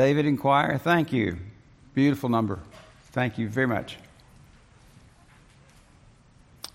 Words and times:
David 0.00 0.24
Inquire, 0.24 0.78
thank 0.78 1.12
you. 1.12 1.36
Beautiful 1.92 2.30
number. 2.30 2.58
Thank 3.12 3.36
you 3.36 3.50
very 3.50 3.66
much. 3.66 3.98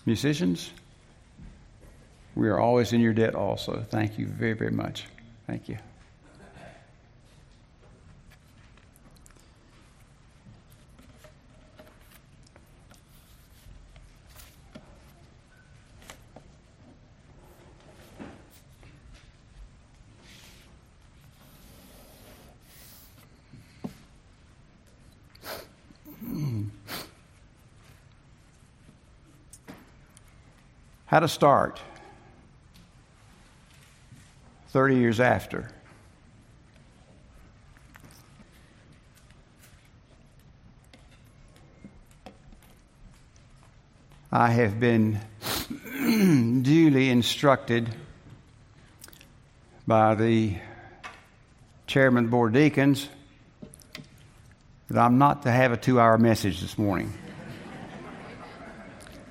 Musicians, 0.04 0.70
we 2.36 2.46
are 2.46 2.60
always 2.60 2.92
in 2.92 3.00
your 3.00 3.12
debt 3.12 3.34
also. 3.34 3.84
Thank 3.90 4.16
you 4.16 4.26
very, 4.28 4.52
very 4.52 4.70
much. 4.70 5.06
Thank 5.48 5.68
you. 5.68 5.76
How 31.16 31.20
to 31.20 31.28
start 31.28 31.80
30 34.68 34.96
years 34.96 35.18
after. 35.18 35.70
I 44.30 44.50
have 44.50 44.78
been 44.78 45.18
duly 46.62 47.08
instructed 47.08 47.88
by 49.86 50.16
the 50.16 50.58
chairman 51.86 52.26
board 52.26 52.52
deacons 52.52 53.08
that 54.90 54.98
I'm 54.98 55.16
not 55.16 55.44
to 55.44 55.50
have 55.50 55.72
a 55.72 55.78
two 55.78 55.98
hour 55.98 56.18
message 56.18 56.60
this 56.60 56.76
morning. 56.76 57.10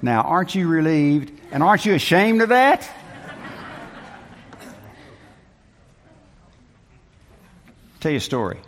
Now, 0.01 0.21
aren't 0.21 0.55
you 0.55 0.67
relieved? 0.67 1.31
And 1.51 1.63
aren't 1.63 1.85
you 1.85 1.93
ashamed 1.93 2.41
of 2.41 2.49
that? 2.49 2.89
Tell 8.01 8.11
you 8.11 8.17
a 8.17 8.21
story. 8.21 8.59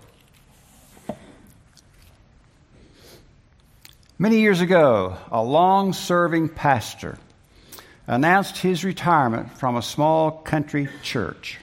Many 4.17 4.39
years 4.39 4.61
ago, 4.61 5.15
a 5.29 5.43
long 5.43 5.93
serving 5.93 6.49
pastor 6.49 7.19
announced 8.07 8.57
his 8.57 8.83
retirement 8.83 9.55
from 9.59 9.75
a 9.75 9.81
small 9.83 10.31
country 10.31 10.89
church. 11.03 11.59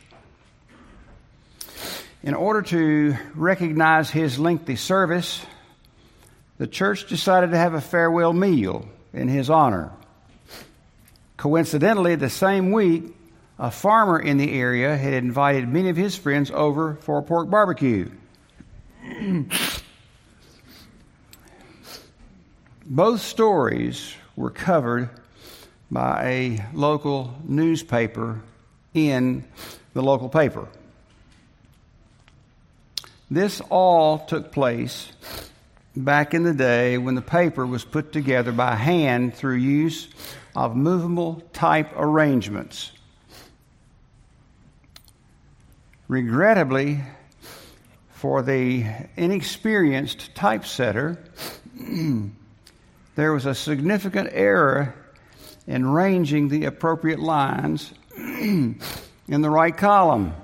In 2.23 2.35
order 2.35 2.63
to 2.63 3.17
recognize 3.35 4.09
his 4.09 4.39
lengthy 4.39 4.77
service, 4.77 5.45
the 6.59 6.69
church 6.69 7.09
decided 7.09 7.51
to 7.51 7.59
have 7.59 7.75
a 7.75 7.81
farewell 7.81 8.33
meal 8.33 8.89
in 9.15 9.29
his 9.29 9.49
honor. 9.49 9.93
Coincidentally, 11.37 12.17
the 12.17 12.31
same 12.31 12.73
week, 12.73 13.15
a 13.59 13.71
farmer 13.71 14.19
in 14.19 14.37
the 14.37 14.53
area 14.53 14.97
had 14.97 15.13
invited 15.15 15.69
many 15.69 15.89
of 15.89 15.97
his 15.97 16.17
friends 16.17 16.51
over 16.51 16.97
for 16.97 17.19
a 17.19 17.23
pork 17.23 17.49
barbecue. 17.49 18.11
Both 22.87 23.21
stories 23.23 24.15
were 24.37 24.51
covered 24.51 25.09
by 25.91 26.25
a 26.25 26.67
local 26.73 27.35
newspaper 27.45 28.43
in 28.93 29.45
the 29.93 30.03
local 30.03 30.29
paper. 30.29 30.69
This 33.31 33.61
all 33.71 34.19
took 34.19 34.53
place 34.53 35.13
back 35.97 36.35
in 36.35 36.43
the 36.43 36.55
day 36.55 36.99
when 36.99 37.15
the 37.15 37.23
paper 37.23 37.65
was 37.67 37.85
put 37.85 38.13
together 38.13 38.53
by 38.53 38.75
hand 38.75 39.35
through 39.35 39.57
use 39.57 40.09
of 40.57 40.75
movable 40.75 41.43
type 41.53 41.93
arrangements. 41.97 42.93
Regrettably, 46.09 47.01
for 48.11 48.43
the 48.43 48.85
inexperienced 49.17 50.35
typesetter, 50.35 51.19
there 53.15 53.33
was 53.33 53.47
a 53.47 53.55
significant 53.55 54.29
error 54.33 54.95
in 55.67 55.87
ranging 55.87 56.49
the 56.49 56.65
appropriate 56.65 57.21
lines 57.21 57.93
in 58.17 58.79
the 59.29 59.51
right 59.51 59.77
column, 59.77 60.35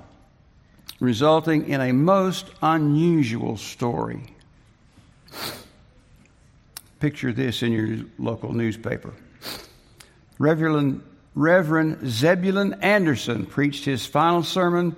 resulting 0.99 1.67
in 1.67 1.81
a 1.81 1.91
most 1.91 2.47
unusual 2.61 3.57
story. 3.57 4.35
Picture 7.01 7.33
this 7.33 7.63
in 7.63 7.71
your 7.71 8.05
local 8.19 8.53
newspaper. 8.53 9.11
Reverend, 10.37 11.01
Reverend 11.33 12.07
Zebulon 12.07 12.75
Anderson 12.75 13.47
preached 13.47 13.85
his 13.85 14.05
final 14.05 14.43
sermon 14.43 14.95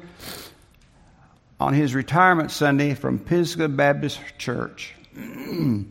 on 1.61 1.73
his 1.73 1.95
retirement 1.95 2.51
Sunday 2.51 2.93
from 2.93 3.19
Pisgah 3.19 3.69
Baptist 3.69 4.19
Church. 4.37 4.93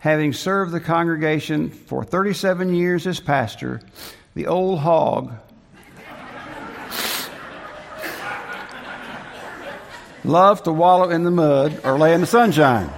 Having 0.00 0.34
served 0.34 0.72
the 0.72 0.80
congregation 0.80 1.70
for 1.70 2.04
37 2.04 2.74
years 2.74 3.06
as 3.06 3.20
pastor, 3.20 3.80
the 4.34 4.48
old 4.48 4.80
hog 4.80 5.32
loved 10.24 10.64
to 10.64 10.72
wallow 10.72 11.08
in 11.08 11.24
the 11.24 11.30
mud 11.30 11.80
or 11.84 11.96
lay 11.96 12.12
in 12.12 12.20
the 12.20 12.26
sunshine. 12.26 12.90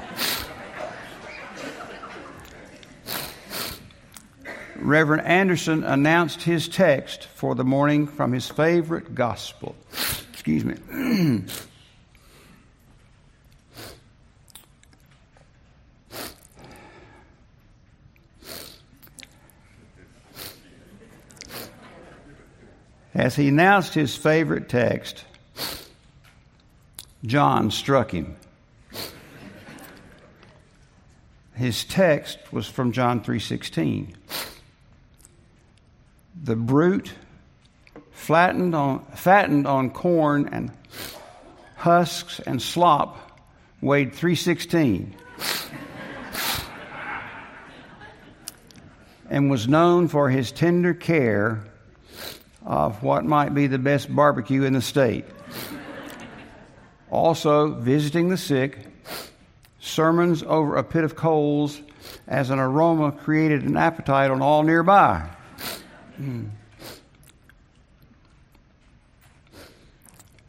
Reverend 4.80 5.26
Anderson 5.26 5.84
announced 5.84 6.42
his 6.42 6.68
text 6.68 7.26
for 7.26 7.54
the 7.54 7.64
morning 7.64 8.06
from 8.06 8.32
his 8.32 8.48
favorite 8.48 9.14
gospel. 9.14 9.76
Excuse 10.32 10.64
me. 10.64 11.44
As 23.14 23.36
he 23.36 23.48
announced 23.48 23.92
his 23.92 24.16
favorite 24.16 24.68
text, 24.68 25.24
John 27.24 27.70
struck 27.70 28.12
him. 28.12 28.36
His 31.54 31.84
text 31.84 32.38
was 32.50 32.66
from 32.66 32.92
John 32.92 33.20
3:16 33.22 34.14
the 36.50 36.56
brute 36.56 37.12
flattened 38.10 38.74
on, 38.74 39.04
fattened 39.14 39.68
on 39.68 39.88
corn 39.88 40.48
and 40.50 40.72
husks 41.76 42.40
and 42.40 42.60
slop 42.60 43.40
weighed 43.80 44.12
316 44.12 45.14
and 49.30 49.48
was 49.48 49.68
known 49.68 50.08
for 50.08 50.28
his 50.28 50.50
tender 50.50 50.92
care 50.92 51.62
of 52.66 53.00
what 53.04 53.24
might 53.24 53.54
be 53.54 53.68
the 53.68 53.78
best 53.78 54.12
barbecue 54.12 54.64
in 54.64 54.72
the 54.72 54.82
state. 54.82 55.26
Also, 57.12 57.74
visiting 57.74 58.28
the 58.28 58.36
sick, 58.36 58.88
sermons 59.78 60.42
over 60.42 60.74
a 60.74 60.82
pit 60.82 61.04
of 61.04 61.14
coals 61.14 61.80
as 62.26 62.50
an 62.50 62.58
aroma 62.58 63.12
created 63.12 63.62
an 63.62 63.76
appetite 63.76 64.32
on 64.32 64.42
all 64.42 64.64
nearby. 64.64 65.30
Hmm. 66.20 66.48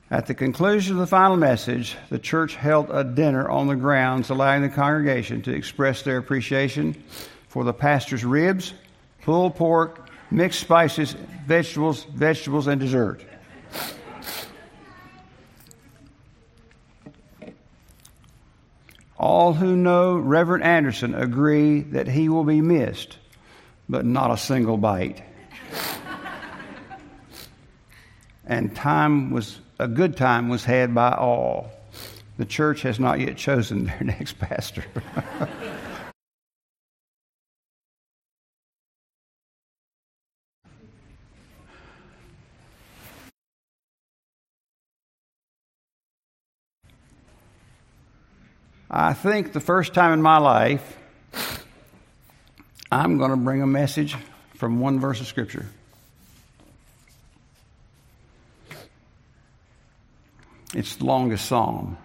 At 0.09 0.25
the 0.25 0.33
conclusion 0.33 0.95
of 0.95 0.99
the 0.99 1.07
final 1.07 1.37
message, 1.37 1.95
the 2.09 2.19
church 2.19 2.55
held 2.55 2.89
a 2.89 3.05
dinner 3.05 3.49
on 3.49 3.67
the 3.67 3.77
grounds, 3.77 4.29
allowing 4.29 4.63
the 4.63 4.69
congregation 4.69 5.41
to 5.43 5.53
express 5.53 6.01
their 6.01 6.17
appreciation 6.17 7.01
for 7.47 7.63
the 7.63 7.71
pastor's 7.71 8.25
ribs, 8.25 8.73
pulled 9.21 9.55
pork, 9.55 10.09
mixed 10.29 10.59
spices, 10.59 11.15
vegetables, 11.45 12.03
vegetables, 12.03 12.67
and 12.67 12.81
dessert. 12.81 13.23
All 19.17 19.53
who 19.53 19.77
know 19.77 20.17
Reverend 20.17 20.65
Anderson 20.65 21.15
agree 21.15 21.79
that 21.79 22.09
he 22.09 22.27
will 22.27 22.43
be 22.43 22.59
missed, 22.59 23.17
but 23.87 24.03
not 24.03 24.31
a 24.31 24.37
single 24.37 24.75
bite 24.75 25.23
and 28.45 28.75
time 28.75 29.31
was 29.31 29.59
a 29.79 29.87
good 29.87 30.17
time 30.17 30.49
was 30.49 30.63
had 30.63 30.93
by 30.93 31.11
all. 31.11 31.71
The 32.37 32.45
church 32.45 32.81
has 32.83 32.99
not 32.99 33.19
yet 33.19 33.37
chosen 33.37 33.85
their 33.85 34.01
next 34.03 34.39
pastor. 34.39 34.83
I 48.93 49.13
think 49.13 49.53
the 49.53 49.61
first 49.61 49.93
time 49.93 50.11
in 50.11 50.21
my 50.21 50.37
life, 50.37 50.97
I'm 52.91 53.17
going 53.17 53.31
to 53.31 53.37
bring 53.37 53.61
a 53.61 53.67
message 53.67 54.17
from 54.55 54.81
one 54.81 54.99
verse 54.99 55.21
of 55.21 55.27
Scripture. 55.27 55.65
It's 60.73 60.95
the 60.95 61.05
longest 61.05 61.45
psalm. 61.45 61.97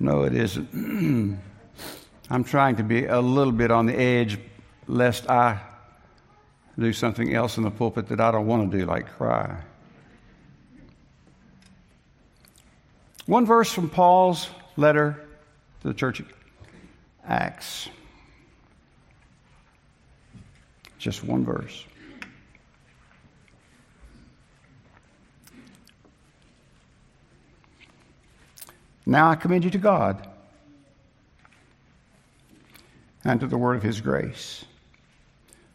No, 0.00 0.22
it 0.22 0.34
isn't. 0.34 1.38
I'm 2.30 2.44
trying 2.44 2.76
to 2.76 2.82
be 2.82 3.06
a 3.06 3.20
little 3.20 3.52
bit 3.52 3.70
on 3.70 3.86
the 3.86 3.98
edge 3.98 4.38
lest 4.86 5.28
I 5.28 5.60
do 6.78 6.92
something 6.92 7.34
else 7.34 7.56
in 7.56 7.64
the 7.64 7.70
pulpit 7.70 8.08
that 8.08 8.20
I 8.20 8.30
don't 8.30 8.46
want 8.46 8.70
to 8.70 8.78
do, 8.78 8.86
like 8.86 9.10
cry. 9.16 9.60
One 13.26 13.44
verse 13.44 13.70
from 13.70 13.90
Paul's 13.90 14.48
letter 14.76 15.26
to 15.82 15.88
the 15.88 15.94
church 15.94 16.22
Acts. 17.26 17.90
Just 20.98 21.24
one 21.24 21.44
verse. 21.44 21.84
Now 29.06 29.30
I 29.30 29.36
commend 29.36 29.64
you 29.64 29.70
to 29.70 29.78
God 29.78 30.28
and 33.24 33.40
to 33.40 33.46
the 33.46 33.56
word 33.56 33.76
of 33.76 33.82
his 33.82 34.00
grace, 34.00 34.64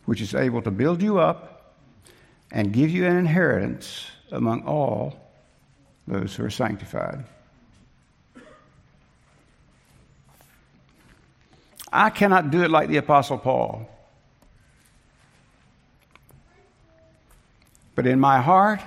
which 0.05 0.21
is 0.21 0.35
able 0.35 0.61
to 0.61 0.71
build 0.71 1.01
you 1.01 1.19
up 1.19 1.73
and 2.51 2.71
give 2.71 2.91
you 2.91 3.07
an 3.07 3.17
inheritance 3.17 4.05
among 4.31 4.63
all 4.65 5.17
those 6.07 6.35
who 6.35 6.45
are 6.45 6.51
sanctified. 6.51 7.23
I 11.91 12.09
cannot 12.09 12.51
do 12.51 12.63
it 12.63 12.71
like 12.71 12.89
the 12.89 12.97
Apostle 12.97 13.37
Paul. 13.37 13.87
But 17.95 18.07
in 18.07 18.19
my 18.19 18.41
heart 18.41 18.81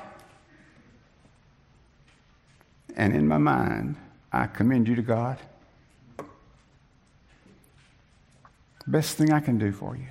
and 2.97 3.15
in 3.15 3.29
my 3.29 3.39
mind, 3.39 3.97
I 4.33 4.47
commend 4.47 4.89
you 4.89 4.97
to 4.97 5.03
God. 5.03 5.39
Best 8.87 9.17
thing 9.17 9.33
I 9.33 9.41
can 9.41 9.59
do 9.59 9.73
for 9.73 9.97
you. 9.97 10.07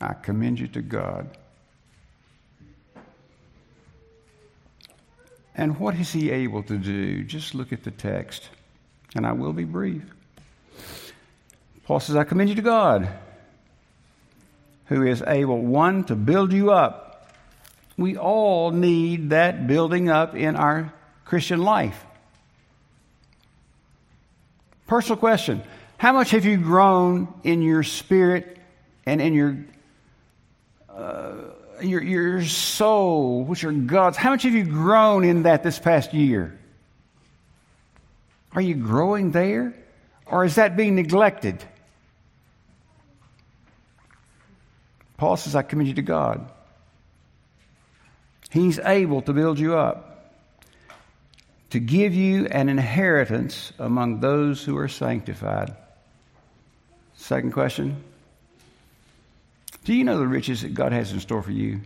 I 0.00 0.14
commend 0.14 0.60
you 0.60 0.68
to 0.68 0.82
God. 0.82 1.36
And 5.54 5.78
what 5.78 5.94
is 5.94 6.12
he 6.12 6.30
able 6.30 6.62
to 6.64 6.78
do? 6.78 7.22
Just 7.24 7.54
look 7.54 7.72
at 7.72 7.84
the 7.84 7.90
text, 7.90 8.48
and 9.14 9.26
I 9.26 9.32
will 9.32 9.52
be 9.52 9.64
brief. 9.64 10.02
Paul 11.84 12.00
says, 12.00 12.16
I 12.16 12.24
commend 12.24 12.48
you 12.48 12.56
to 12.56 12.62
God, 12.62 13.08
who 14.86 15.02
is 15.02 15.22
able, 15.26 15.60
one, 15.60 16.04
to 16.04 16.16
build 16.16 16.52
you 16.52 16.70
up. 16.70 17.11
We 18.02 18.16
all 18.16 18.72
need 18.72 19.30
that 19.30 19.68
building 19.68 20.08
up 20.08 20.34
in 20.34 20.56
our 20.56 20.92
Christian 21.24 21.62
life. 21.62 22.04
Personal 24.88 25.16
question 25.16 25.62
How 25.98 26.12
much 26.12 26.32
have 26.32 26.44
you 26.44 26.56
grown 26.56 27.32
in 27.44 27.62
your 27.62 27.84
spirit 27.84 28.58
and 29.06 29.22
in 29.22 29.34
your, 29.34 29.56
uh, 30.90 31.34
your, 31.80 32.02
your 32.02 32.44
soul, 32.44 33.44
which 33.44 33.62
are 33.62 33.70
God's? 33.70 34.16
How 34.16 34.30
much 34.30 34.42
have 34.42 34.54
you 34.54 34.64
grown 34.64 35.22
in 35.22 35.44
that 35.44 35.62
this 35.62 35.78
past 35.78 36.12
year? 36.12 36.58
Are 38.50 38.60
you 38.60 38.74
growing 38.74 39.30
there? 39.30 39.74
Or 40.26 40.44
is 40.44 40.56
that 40.56 40.76
being 40.76 40.96
neglected? 40.96 41.62
Paul 45.18 45.36
says, 45.36 45.54
I 45.54 45.62
commend 45.62 45.86
you 45.86 45.94
to 45.94 46.02
God. 46.02 46.50
He's 48.52 48.78
able 48.78 49.22
to 49.22 49.32
build 49.32 49.58
you 49.58 49.78
up 49.78 50.30
to 51.70 51.80
give 51.80 52.14
you 52.14 52.44
an 52.48 52.68
inheritance 52.68 53.72
among 53.78 54.20
those 54.20 54.62
who 54.62 54.76
are 54.76 54.88
sanctified. 54.88 55.74
Second 57.16 57.52
question 57.52 57.96
Do 59.84 59.94
you 59.94 60.04
know 60.04 60.18
the 60.18 60.26
riches 60.26 60.60
that 60.60 60.74
God 60.74 60.92
has 60.92 61.12
in 61.12 61.20
store 61.20 61.42
for 61.42 61.50
you? 61.50 61.80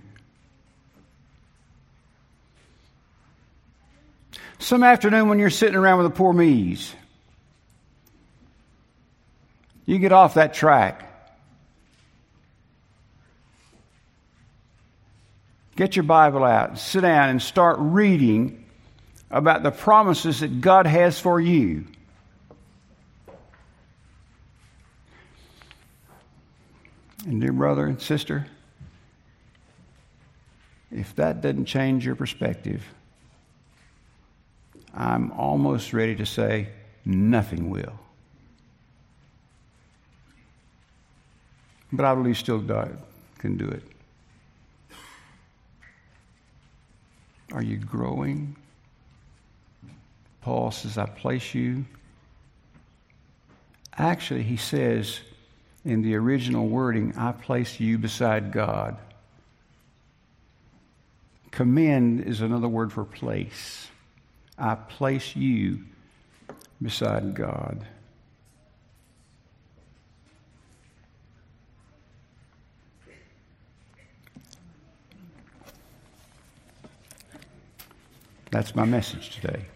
Some 4.58 4.82
afternoon 4.82 5.28
when 5.28 5.38
you're 5.38 5.50
sitting 5.50 5.76
around 5.76 5.98
with 5.98 6.12
the 6.12 6.16
poor 6.16 6.32
me's, 6.32 6.92
you 9.84 10.00
get 10.00 10.10
off 10.10 10.34
that 10.34 10.52
track. 10.52 11.15
Get 15.76 15.94
your 15.94 16.04
Bible 16.04 16.42
out, 16.42 16.78
sit 16.78 17.02
down, 17.02 17.28
and 17.28 17.40
start 17.40 17.76
reading 17.78 18.64
about 19.30 19.62
the 19.62 19.70
promises 19.70 20.40
that 20.40 20.62
God 20.62 20.86
has 20.86 21.20
for 21.20 21.38
you. 21.38 21.84
And, 27.26 27.42
dear 27.42 27.52
brother 27.52 27.86
and 27.86 28.00
sister, 28.00 28.46
if 30.90 31.14
that 31.16 31.42
doesn't 31.42 31.66
change 31.66 32.06
your 32.06 32.16
perspective, 32.16 32.82
I'm 34.94 35.30
almost 35.32 35.92
ready 35.92 36.16
to 36.16 36.24
say 36.24 36.68
nothing 37.04 37.68
will. 37.68 37.98
But 41.92 42.06
I 42.06 42.14
believe 42.14 42.38
still 42.38 42.60
God 42.60 42.96
can 43.38 43.58
do 43.58 43.68
it. 43.68 43.82
Are 47.52 47.62
you 47.62 47.76
growing? 47.76 48.56
Paul 50.40 50.70
says, 50.70 50.98
I 50.98 51.06
place 51.06 51.54
you. 51.54 51.84
Actually, 53.96 54.42
he 54.42 54.56
says 54.56 55.20
in 55.84 56.02
the 56.02 56.16
original 56.16 56.66
wording, 56.66 57.14
I 57.16 57.32
place 57.32 57.80
you 57.80 57.98
beside 57.98 58.52
God. 58.52 58.98
Commend 61.50 62.20
is 62.20 62.42
another 62.42 62.68
word 62.68 62.92
for 62.92 63.04
place. 63.04 63.88
I 64.58 64.74
place 64.74 65.34
you 65.34 65.80
beside 66.82 67.34
God. 67.34 67.86
That's 78.56 78.74
my 78.74 78.86
message 78.86 79.38
today. 79.38 79.66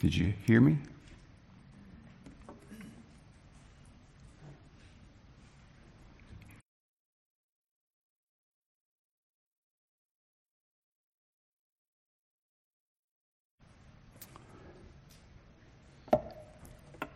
Did 0.00 0.16
you 0.16 0.32
hear 0.46 0.58
me? 0.58 0.78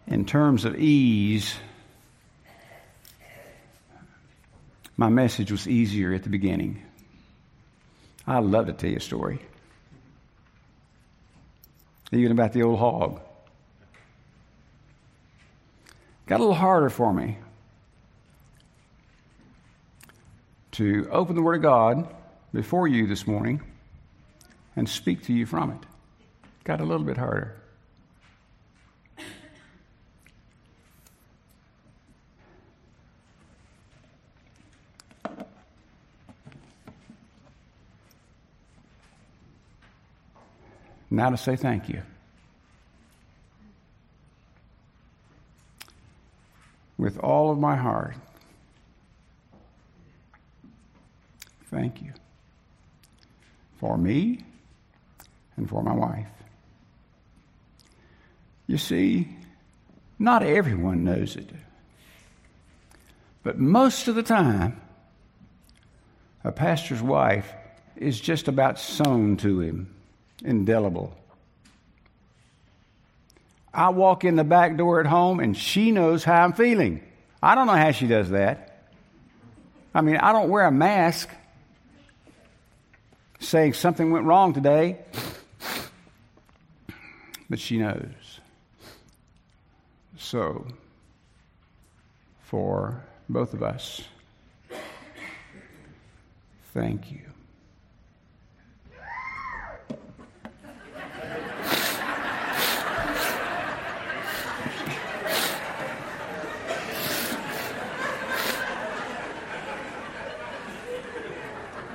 In 0.07 0.27
terms 0.27 0.67
of 0.67 0.79
ease, 0.79 1.55
my 4.99 5.09
message 5.09 5.51
was 5.51 5.67
easier 5.67 6.13
at 6.13 6.25
the 6.25 6.29
beginning. 6.29 6.83
I 8.29 8.41
love 8.41 8.67
to 8.67 8.75
tell 8.75 8.91
you 8.91 8.99
a 8.99 9.01
story 9.01 9.41
even 12.13 12.33
about 12.33 12.53
the 12.53 12.63
old 12.63 12.79
hog. 12.79 13.21
Got 16.27 16.41
a 16.41 16.43
little 16.43 16.55
harder 16.55 16.91
for 16.91 17.13
me 17.13 17.39
to 20.73 21.09
open 21.11 21.37
the 21.37 21.43
Word 21.43 21.57
of 21.57 21.63
God 21.63 22.15
before 22.53 22.87
you 22.87 23.07
this 23.07 23.27
morning 23.27 23.63
and 24.77 24.89
speak 24.89 25.25
to 25.25 25.33
you 25.33 25.47
from 25.47 25.71
it. 25.71 25.79
Got 26.65 26.81
a 26.81 26.85
little 26.85 27.05
bit 27.05 27.17
harder. 27.17 27.55
Now 41.19 41.31
to 41.31 41.37
say 41.37 41.57
thank 41.57 41.89
you. 41.89 42.03
With 46.97 47.19
all 47.19 47.51
of 47.51 47.59
my 47.59 47.77
heart, 47.77 48.17
thank 51.71 52.01
you. 52.03 52.13
For 53.79 53.97
me 53.97 54.41
and 55.57 55.69
for 55.69 55.83
my 55.83 55.93
wife. 55.93 56.27
You 58.67 58.79
see, 58.79 59.29
not 60.19 60.43
everyone 60.43 61.05
knows 61.05 61.37
it. 61.37 61.49
But 63.43 63.59
most 63.59 64.09
of 64.09 64.15
the 64.15 64.23
time, 64.23 64.81
a 66.45 66.53
pastor's 66.53 67.03
wife 67.03 67.53
is 67.97 68.21
just 68.21 68.49
about 68.49 68.79
sewn 68.79 69.37
to 69.39 69.61
him, 69.61 69.95
indelible. 70.45 71.15
I 73.73 73.91
walk 73.91 74.25
in 74.25 74.37
the 74.37 74.45
back 74.45 74.77
door 74.77 75.01
at 75.01 75.07
home 75.07 75.41
and 75.41 75.57
she 75.57 75.93
knows 75.93 76.25
how 76.25 76.43
I'm 76.43 76.53
feeling. 76.53 77.03
I 77.43 77.55
don't 77.55 77.67
know 77.67 77.75
how 77.75 77.93
she 77.93 78.07
does 78.07 78.31
that. 78.31 78.87
I 79.95 80.01
mean, 80.01 80.17
I 80.17 80.33
don't 80.33 80.49
wear 80.49 80.67
a 80.67 80.73
mask 80.73 81.29
saying 83.41 83.75
something 83.75 84.11
went 84.11 84.25
wrong 84.25 84.53
today, 84.53 84.99
but 87.49 87.59
she 87.59 87.79
knows. 87.79 88.41
So, 90.17 90.67
for 92.43 93.05
both 93.29 93.55
of 93.55 93.63
us, 93.63 94.03
thank 96.75 97.13
you. 97.13 97.21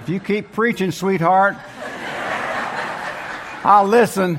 If 0.03 0.09
you 0.09 0.19
keep 0.19 0.51
preaching, 0.51 0.91
sweetheart, 0.91 1.55
I'll 3.63 3.87
listen. 3.87 4.37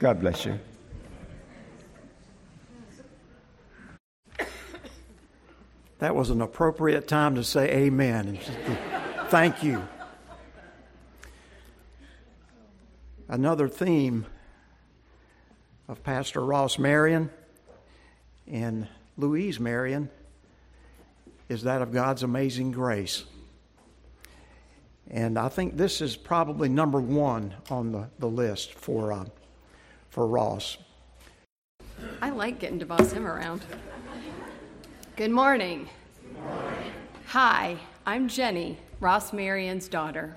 God 0.00 0.20
bless 0.20 0.44
you. 0.44 0.58
That 6.00 6.16
was 6.16 6.30
an 6.30 6.42
appropriate 6.42 7.06
time 7.06 7.36
to 7.36 7.44
say 7.44 7.70
amen 7.70 8.40
thank 9.28 9.62
you. 9.62 9.86
Another 13.28 13.68
theme 13.68 14.26
of 15.86 16.02
Pastor 16.02 16.40
Ross 16.40 16.80
Marion 16.80 17.30
and 18.48 18.88
Louise 19.16 19.60
Marion 19.60 20.10
is 21.52 21.62
that 21.64 21.82
of 21.82 21.92
God's 21.92 22.22
amazing 22.22 22.72
grace. 22.72 23.24
And 25.10 25.38
I 25.38 25.50
think 25.50 25.76
this 25.76 26.00
is 26.00 26.16
probably 26.16 26.70
number 26.70 26.98
one 26.98 27.54
on 27.68 27.92
the, 27.92 28.08
the 28.18 28.26
list 28.26 28.72
for, 28.72 29.12
uh, 29.12 29.26
for 30.08 30.26
Ross. 30.26 30.78
I 32.22 32.30
like 32.30 32.58
getting 32.58 32.78
to 32.78 32.86
boss 32.86 33.12
him 33.12 33.26
around. 33.26 33.60
Good 35.16 35.30
morning. 35.30 35.90
Good 36.22 36.42
morning. 36.42 36.92
Hi, 37.26 37.76
I'm 38.06 38.28
Jenny, 38.28 38.78
Ross 38.98 39.34
Marion's 39.34 39.88
daughter. 39.88 40.34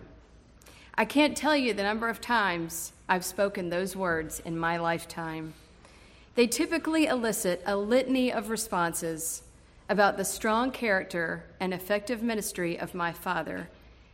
I 0.96 1.06
can't 1.06 1.38
tell 1.38 1.56
you 1.56 1.74
the 1.74 1.84
number 1.84 2.10
of 2.10 2.20
times 2.20 2.92
I've 3.08 3.24
spoken 3.24 3.70
those 3.70 3.96
words 3.96 4.42
in 4.42 4.58
my 4.58 4.76
lifetime. 4.76 5.54
They 6.36 6.48
typically 6.48 7.06
elicit 7.06 7.64
a 7.66 7.78
litany 7.78 8.34
of 8.34 8.50
responses 8.50 9.44
about 9.88 10.18
the 10.18 10.26
strong 10.26 10.72
character 10.72 11.44
and 11.60 11.74
effective 11.74 12.24
ministry 12.24 12.80
of 12.80 12.96
my 12.96 13.14
father, 13.14 13.70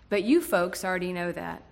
but 0.09 0.23
you 0.23 0.41
folks 0.41 0.83
already 0.83 1.13
know 1.13 1.31
that. 1.31 1.63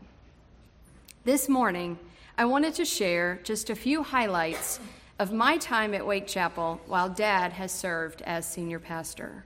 This 1.26 1.50
morning, 1.50 2.00
I 2.38 2.46
wanted 2.46 2.74
to 2.76 2.86
share 2.86 3.40
just 3.44 3.70
a 3.70 3.76
few 3.76 4.04
highlights 4.04 4.80
of 5.20 5.34
my 5.34 5.58
time 5.58 5.94
at 5.94 6.08
Wake 6.08 6.28
Chapel 6.28 6.80
while 6.88 7.10
Dad 7.10 7.52
has 7.54 7.74
served 7.74 8.22
as 8.22 8.48
senior 8.48 8.80
pastor. 8.80 9.44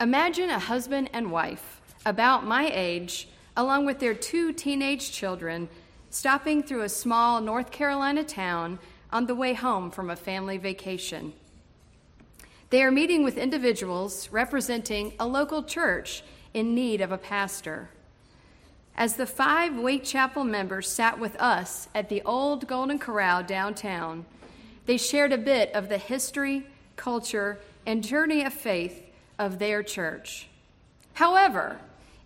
Imagine 0.00 0.50
a 0.50 0.58
husband 0.58 1.08
and 1.12 1.30
wife 1.30 1.80
about 2.04 2.44
my 2.44 2.68
age, 2.72 3.28
along 3.56 3.86
with 3.86 4.00
their 4.00 4.12
two 4.14 4.52
teenage 4.52 5.12
children, 5.12 5.68
stopping 6.10 6.62
through 6.62 6.82
a 6.82 6.88
small 6.88 7.40
North 7.40 7.70
Carolina 7.70 8.24
town 8.24 8.80
on 9.12 9.26
the 9.26 9.34
way 9.34 9.54
home 9.54 9.90
from 9.92 10.10
a 10.10 10.16
family 10.16 10.58
vacation. 10.58 11.32
They 12.70 12.82
are 12.82 12.90
meeting 12.90 13.22
with 13.22 13.38
individuals 13.38 14.28
representing 14.32 15.12
a 15.20 15.26
local 15.26 15.62
church 15.62 16.24
in 16.52 16.74
need 16.74 17.00
of 17.00 17.12
a 17.12 17.18
pastor. 17.18 17.90
As 18.96 19.14
the 19.14 19.26
five 19.26 19.78
Wake 19.78 20.02
Chapel 20.02 20.42
members 20.42 20.88
sat 20.88 21.20
with 21.20 21.36
us 21.36 21.88
at 21.94 22.08
the 22.08 22.22
old 22.22 22.66
Golden 22.66 22.98
Corral 22.98 23.44
downtown, 23.44 24.24
they 24.86 24.96
shared 24.96 25.32
a 25.32 25.38
bit 25.38 25.72
of 25.74 25.88
the 25.88 25.98
history, 25.98 26.66
culture, 26.96 27.58
and 27.84 28.02
journey 28.02 28.44
of 28.44 28.52
faith 28.52 29.02
of 29.38 29.58
their 29.58 29.82
church. 29.82 30.48
However, 31.14 31.78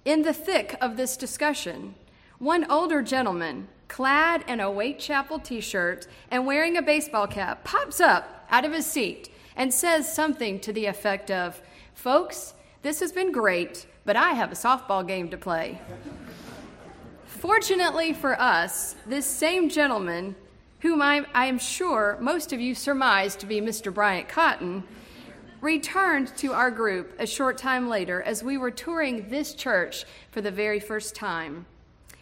in 0.07 0.23
the 0.23 0.33
thick 0.33 0.77
of 0.81 0.97
this 0.97 1.19
discussion, 1.19 1.95
one 2.39 2.71
older 2.71 3.03
gentleman, 3.03 3.69
clad 3.89 4.45
in 4.49 4.61
a 4.61 4.71
Wake 4.71 4.99
Chapel 4.99 5.39
t 5.39 5.61
shirt 5.61 6.07
and 6.31 6.47
wearing 6.47 6.79
a 6.79 6.83
baseball 6.83 7.27
cap, 7.27 7.63
pops 7.63 8.01
up 8.01 8.47
out 8.51 8.65
of 8.65 8.73
his 8.73 8.87
seat 8.87 9.29
and 9.61 9.75
says 9.75 10.11
something 10.11 10.59
to 10.59 10.73
the 10.73 10.87
effect 10.87 11.31
of, 11.31 11.61
Folks, 11.93 12.55
this 12.81 12.99
has 13.01 13.13
been 13.13 13.31
great, 13.31 13.87
but 14.07 14.17
I 14.17 14.31
have 14.31 14.51
a 14.51 14.55
softball 14.55 15.07
game 15.07 15.29
to 15.29 15.37
play. 15.37 15.79
Fortunately 17.27 18.15
for 18.15 18.41
us, 18.41 18.97
this 19.05 19.27
same 19.27 19.69
gentleman, 19.69 20.35
whom 20.79 21.03
I, 21.03 21.27
I 21.35 21.45
am 21.45 21.59
sure 21.59 22.17
most 22.23 22.55
of 22.55 22.61
you 22.63 22.75
surmised 22.75 23.39
to 23.41 23.47
be 23.47 23.61
Mr. 23.61 23.93
Bryant 23.93 24.31
Cotton, 24.31 24.83
returned 25.61 26.35
to 26.39 26.55
our 26.55 26.71
group 26.71 27.13
a 27.19 27.27
short 27.27 27.59
time 27.59 27.87
later 27.87 28.23
as 28.23 28.43
we 28.43 28.57
were 28.57 28.71
touring 28.71 29.29
this 29.29 29.53
church 29.53 30.07
for 30.31 30.41
the 30.41 30.51
very 30.51 30.81
first 30.81 31.15
time. 31.15 31.67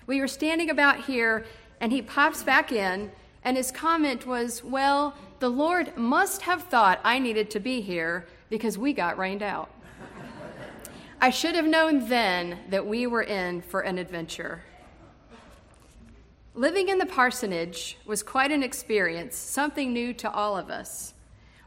We 0.09 0.21
were 0.21 0.27
standing 0.27 0.71
about 0.71 1.05
here, 1.05 1.47
and 1.81 1.93
he 1.93 2.03
pops 2.03 2.43
back 2.43 2.73
in, 2.73 3.13
and 3.45 3.57
his 3.57 3.71
comment 3.71 4.27
was, 4.27 4.65
Well, 4.65 5.15
the 5.41 5.49
Lord 5.49 5.97
must 5.97 6.43
have 6.43 6.65
thought 6.65 7.01
I 7.05 7.19
needed 7.19 7.51
to 7.51 7.61
be 7.61 7.81
here 7.81 8.27
because 8.51 8.77
we 8.77 8.93
got 8.93 9.19
rained 9.19 9.43
out. 9.43 9.71
I 11.21 11.31
should 11.31 11.55
have 11.55 11.67
known 11.67 12.09
then 12.09 12.59
that 12.71 12.87
we 12.87 13.07
were 13.07 13.23
in 13.23 13.61
for 13.61 13.81
an 13.81 13.99
adventure. 13.99 14.63
Living 16.55 16.89
in 16.89 16.99
the 16.99 17.07
parsonage 17.07 17.99
was 18.05 18.23
quite 18.23 18.51
an 18.51 18.63
experience, 18.63 19.37
something 19.37 19.93
new 19.93 20.13
to 20.15 20.31
all 20.31 20.57
of 20.57 20.71
us. 20.71 21.15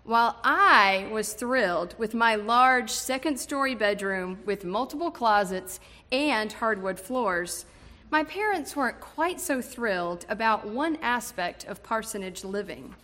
While 0.03 0.37
I 0.43 1.07
was 1.11 1.33
thrilled 1.33 1.95
with 1.97 2.13
my 2.13 2.35
large 2.35 2.89
second 2.89 3.39
story 3.39 3.75
bedroom 3.75 4.39
with 4.45 4.65
multiple 4.65 5.11
closets 5.11 5.79
and 6.11 6.51
hardwood 6.51 6.99
floors, 6.99 7.65
my 8.09 8.23
parents 8.23 8.75
weren't 8.75 8.99
quite 8.99 9.39
so 9.39 9.61
thrilled 9.61 10.25
about 10.27 10.67
one 10.67 10.97
aspect 11.01 11.63
of 11.65 11.83
parsonage 11.83 12.43
living. 12.43 12.95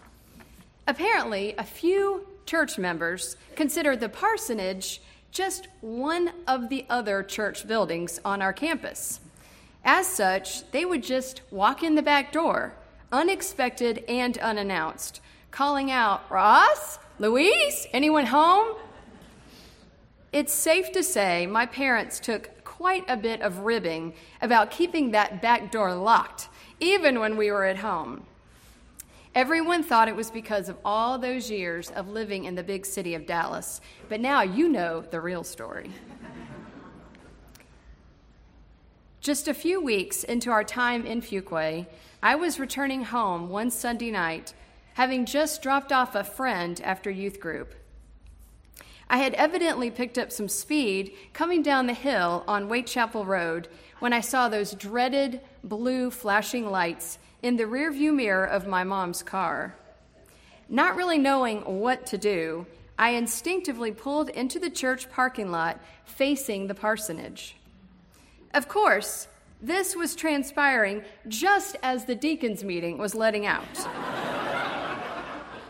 Apparently, 0.88 1.54
a 1.58 1.64
few 1.64 2.26
church 2.46 2.78
members 2.78 3.36
consider 3.56 3.96
the 3.96 4.08
parsonage 4.08 5.02
just 5.32 5.68
one 5.82 6.32
of 6.48 6.70
the 6.70 6.86
other 6.90 7.22
church 7.22 7.68
buildings 7.68 8.20
on 8.24 8.42
our 8.42 8.54
campus. 8.54 9.20
As 9.84 10.08
such, 10.08 10.70
they 10.72 10.86
would 10.86 11.04
just 11.04 11.42
walk 11.52 11.84
in 11.84 11.96
the 11.96 12.02
back 12.02 12.32
door, 12.32 12.74
unexpected 13.12 14.04
and 14.08 14.38
unannounced, 14.38 15.22
calling 15.52 15.92
out, 15.92 16.30
Ross? 16.32 17.00
Louise? 17.20 17.88
Anyone 17.94 18.28
home? 18.28 18.76
It's 20.32 20.54
safe 20.54 20.92
to 20.94 21.04
say 21.04 21.46
my 21.48 21.66
parents 21.66 22.20
took 22.20 22.64
quite 22.64 23.06
a 23.10 23.18
bit 23.18 23.42
of 23.42 23.60
ribbing 23.60 24.14
about 24.42 24.72
keeping 24.72 25.12
that 25.12 25.42
back 25.42 25.72
door 25.72 25.94
locked, 25.94 26.48
even 26.80 27.20
when 27.20 27.38
we 27.38 27.52
were 27.52 27.66
at 27.66 27.78
home. 27.78 28.26
Everyone 29.36 29.84
thought 29.84 30.08
it 30.08 30.16
was 30.16 30.32
because 30.32 30.70
of 30.70 30.78
all 30.84 31.18
those 31.18 31.52
years 31.52 31.92
of 31.92 32.10
living 32.10 32.46
in 32.46 32.56
the 32.56 32.64
big 32.64 32.86
city 32.86 33.14
of 33.14 33.26
Dallas, 33.26 33.82
but 34.10 34.20
now 34.20 34.42
you 34.42 34.68
know 34.70 35.02
the 35.02 35.22
real 35.22 35.44
story. 35.44 35.92
Just 39.22 39.48
a 39.48 39.54
few 39.54 39.82
weeks 39.82 40.24
into 40.24 40.52
our 40.52 40.64
time 40.64 41.06
in 41.06 41.22
Fuquay, 41.22 41.86
I 42.24 42.36
was 42.36 42.60
returning 42.60 43.04
home 43.04 43.50
one 43.50 43.70
Sunday 43.70 44.10
night, 44.10 44.54
having 44.94 45.26
just 45.26 45.62
dropped 45.62 45.92
off 45.92 46.16
a 46.16 46.24
friend 46.24 46.80
after 46.84 47.12
youth 47.12 47.40
group. 47.40 47.76
I 49.10 49.18
had 49.18 49.34
evidently 49.36 49.92
picked 49.92 50.18
up 50.18 50.32
some 50.32 50.50
speed 50.50 51.14
coming 51.34 51.62
down 51.62 51.88
the 51.88 51.94
hill 51.94 52.44
on 52.48 52.70
Wake 52.70 52.88
Chapel 52.88 53.26
Road 53.26 53.68
when 54.00 54.14
I 54.14 54.22
saw 54.22 54.50
those 54.50 54.74
dreaded 54.74 55.42
blue 55.64 56.10
flashing 56.12 56.70
lights 56.70 57.20
in 57.42 57.58
the 57.58 57.64
rearview 57.64 58.14
mirror 58.14 58.46
of 58.46 58.68
my 58.68 58.84
mom's 58.84 59.24
car. 59.24 59.76
Not 60.70 60.96
really 60.96 61.18
knowing 61.18 61.62
what 61.62 62.06
to 62.08 62.18
do, 62.18 62.66
I 63.00 63.12
instinctively 63.12 63.92
pulled 63.92 64.30
into 64.30 64.60
the 64.60 64.70
church 64.70 65.10
parking 65.12 65.52
lot 65.52 65.80
facing 66.06 66.68
the 66.68 66.74
parsonage. 66.74 67.56
Of 68.54 68.68
course, 68.68 69.28
this 69.62 69.96
was 69.96 70.16
transpiring 70.16 71.04
just 71.28 71.76
as 71.84 72.06
the 72.06 72.16
deacons' 72.16 72.64
meeting 72.64 72.98
was 72.98 73.16
letting 73.16 73.46
out. 73.46 73.64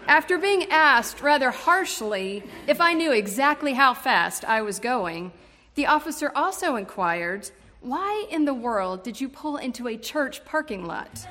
After 0.07 0.37
being 0.37 0.69
asked 0.71 1.21
rather 1.21 1.51
harshly 1.51 2.43
if 2.65 2.79
I 2.79 2.93
knew 2.93 3.11
exactly 3.11 3.73
how 3.73 3.93
fast 3.93 4.45
I 4.45 4.61
was 4.61 4.79
going, 4.79 5.33
the 5.75 5.85
officer 5.85 6.31
also 6.33 6.77
inquired, 6.77 7.51
Why 7.81 8.25
in 8.31 8.45
the 8.45 8.53
world 8.53 9.03
did 9.03 9.19
you 9.19 9.27
pull 9.27 9.57
into 9.57 9.87
a 9.87 9.97
church 9.97 10.45
parking 10.45 10.85
lot? 10.85 11.27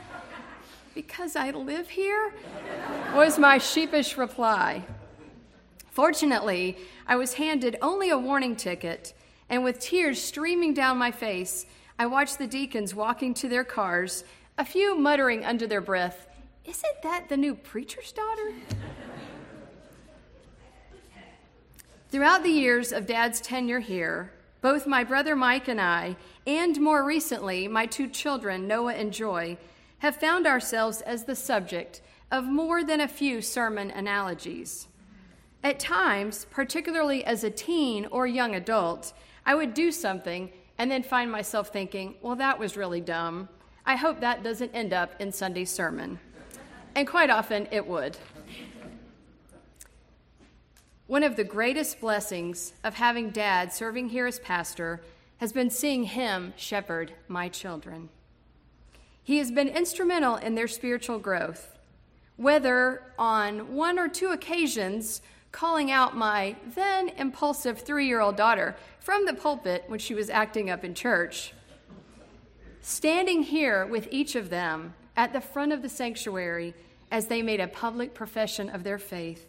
Because 0.97 1.37
I 1.37 1.51
live 1.51 1.91
here, 1.91 2.33
was 3.15 3.39
my 3.39 3.59
sheepish 3.59 4.17
reply. 4.17 4.83
Fortunately, 5.91 6.79
I 7.07 7.17
was 7.17 7.35
handed 7.35 7.77
only 7.83 8.09
a 8.09 8.17
warning 8.17 8.57
ticket, 8.57 9.13
and 9.51 9.63
with 9.63 9.79
tears 9.79 10.23
streaming 10.23 10.73
down 10.73 10.97
my 10.97 11.11
face, 11.11 11.67
I 11.99 12.07
watched 12.07 12.39
the 12.39 12.47
deacons 12.47 12.95
walking 12.95 13.35
to 13.35 13.47
their 13.47 13.63
cars, 13.63 14.25
a 14.57 14.65
few 14.65 14.97
muttering 14.97 15.45
under 15.45 15.67
their 15.67 15.83
breath, 15.83 16.29
Isn't 16.65 17.03
that 17.03 17.29
the 17.29 17.37
new 17.37 17.55
preacher's 17.55 18.11
daughter? 18.11 18.55
Throughout 22.09 22.43
the 22.43 22.49
years 22.49 22.91
of 22.91 23.07
Dad's 23.07 23.43
tenure 23.43 23.81
here, 23.81 24.33
both 24.63 24.87
my 24.87 25.05
brother 25.05 25.37
Mike 25.37 25.69
and 25.69 25.79
I, 25.79 26.17
and 26.47 26.81
more 26.81 27.05
recently, 27.05 27.69
my 27.69 27.85
two 27.85 28.09
children, 28.09 28.67
Noah 28.67 28.95
and 28.95 29.13
Joy, 29.13 29.59
have 29.99 30.17
found 30.17 30.47
ourselves 30.47 31.01
as 31.01 31.25
the 31.25 31.37
subject 31.37 32.01
of 32.31 32.45
more 32.45 32.85
than 32.85 33.01
a 33.01 33.09
few 33.09 33.41
sermon 33.41 33.91
analogies. 33.91 34.89
At 35.63 35.79
times, 35.79 36.47
particularly 36.51 37.25
as 37.25 37.43
a 37.43 37.51
teen 37.51 38.07
or 38.07 38.27
young 38.27 38.55
adult, 38.55 39.13
I 39.45 39.55
would 39.55 39.75
do 39.75 39.91
something 39.91 40.51
and 40.79 40.91
then 40.91 41.03
find 41.03 41.31
myself 41.31 41.69
thinking, 41.69 42.15
well, 42.21 42.37
that 42.37 42.59
was 42.59 42.77
really 42.77 43.01
dumb. 43.01 43.49
I 43.85 43.97
hope 43.97 44.21
that 44.21 44.43
doesn't 44.43 44.75
end 44.75 44.93
up 44.93 45.21
in 45.21 45.33
Sunday's 45.33 45.71
sermon. 45.71 46.19
And 46.95 47.07
quite 47.07 47.31
often 47.31 47.69
it 47.71 47.87
would. 47.87 48.17
One 51.07 51.23
of 51.23 51.37
the 51.37 51.45
greatest 51.45 52.01
blessings 52.01 52.73
of 52.83 52.95
having 52.95 53.31
dad 53.31 53.73
serving 53.73 54.09
here 54.09 54.27
as 54.27 54.41
pastor 54.41 55.01
has 55.39 55.53
been 55.53 55.71
seeing 55.71 56.05
him 56.05 56.53
shepherd 56.57 57.13
my 57.29 57.49
children. 57.49 58.09
He 59.27 59.39
has 59.39 59.51
been 59.51 59.67
instrumental 59.67 60.37
in 60.37 60.55
their 60.55 60.69
spiritual 60.69 61.19
growth, 61.19 61.77
whether 62.37 63.03
on 63.19 63.75
one 63.75 63.99
or 63.99 64.07
two 64.07 64.29
occasions 64.29 65.21
calling 65.51 65.91
out 65.91 66.17
my 66.17 66.55
then 66.77 67.09
impulsive 67.09 67.81
three 67.81 68.07
year 68.07 68.21
old 68.21 68.37
daughter 68.37 68.77
from 69.01 69.27
the 69.27 69.35
pulpit 69.35 69.83
when 69.89 69.99
she 69.99 70.15
was 70.15 70.31
acting 70.31 70.71
up 70.71 70.85
in 70.85 70.95
church. 70.95 71.53
Standing 72.83 73.43
here 73.43 73.85
with 73.85 74.07
each 74.13 74.37
of 74.37 74.49
them 74.49 74.95
at 75.17 75.33
the 75.33 75.41
front 75.41 75.73
of 75.73 75.83
the 75.83 75.89
sanctuary 75.89 76.73
as 77.11 77.27
they 77.27 77.43
made 77.43 77.59
a 77.59 77.67
public 77.67 78.15
profession 78.15 78.69
of 78.69 78.85
their 78.85 78.97
faith, 78.97 79.49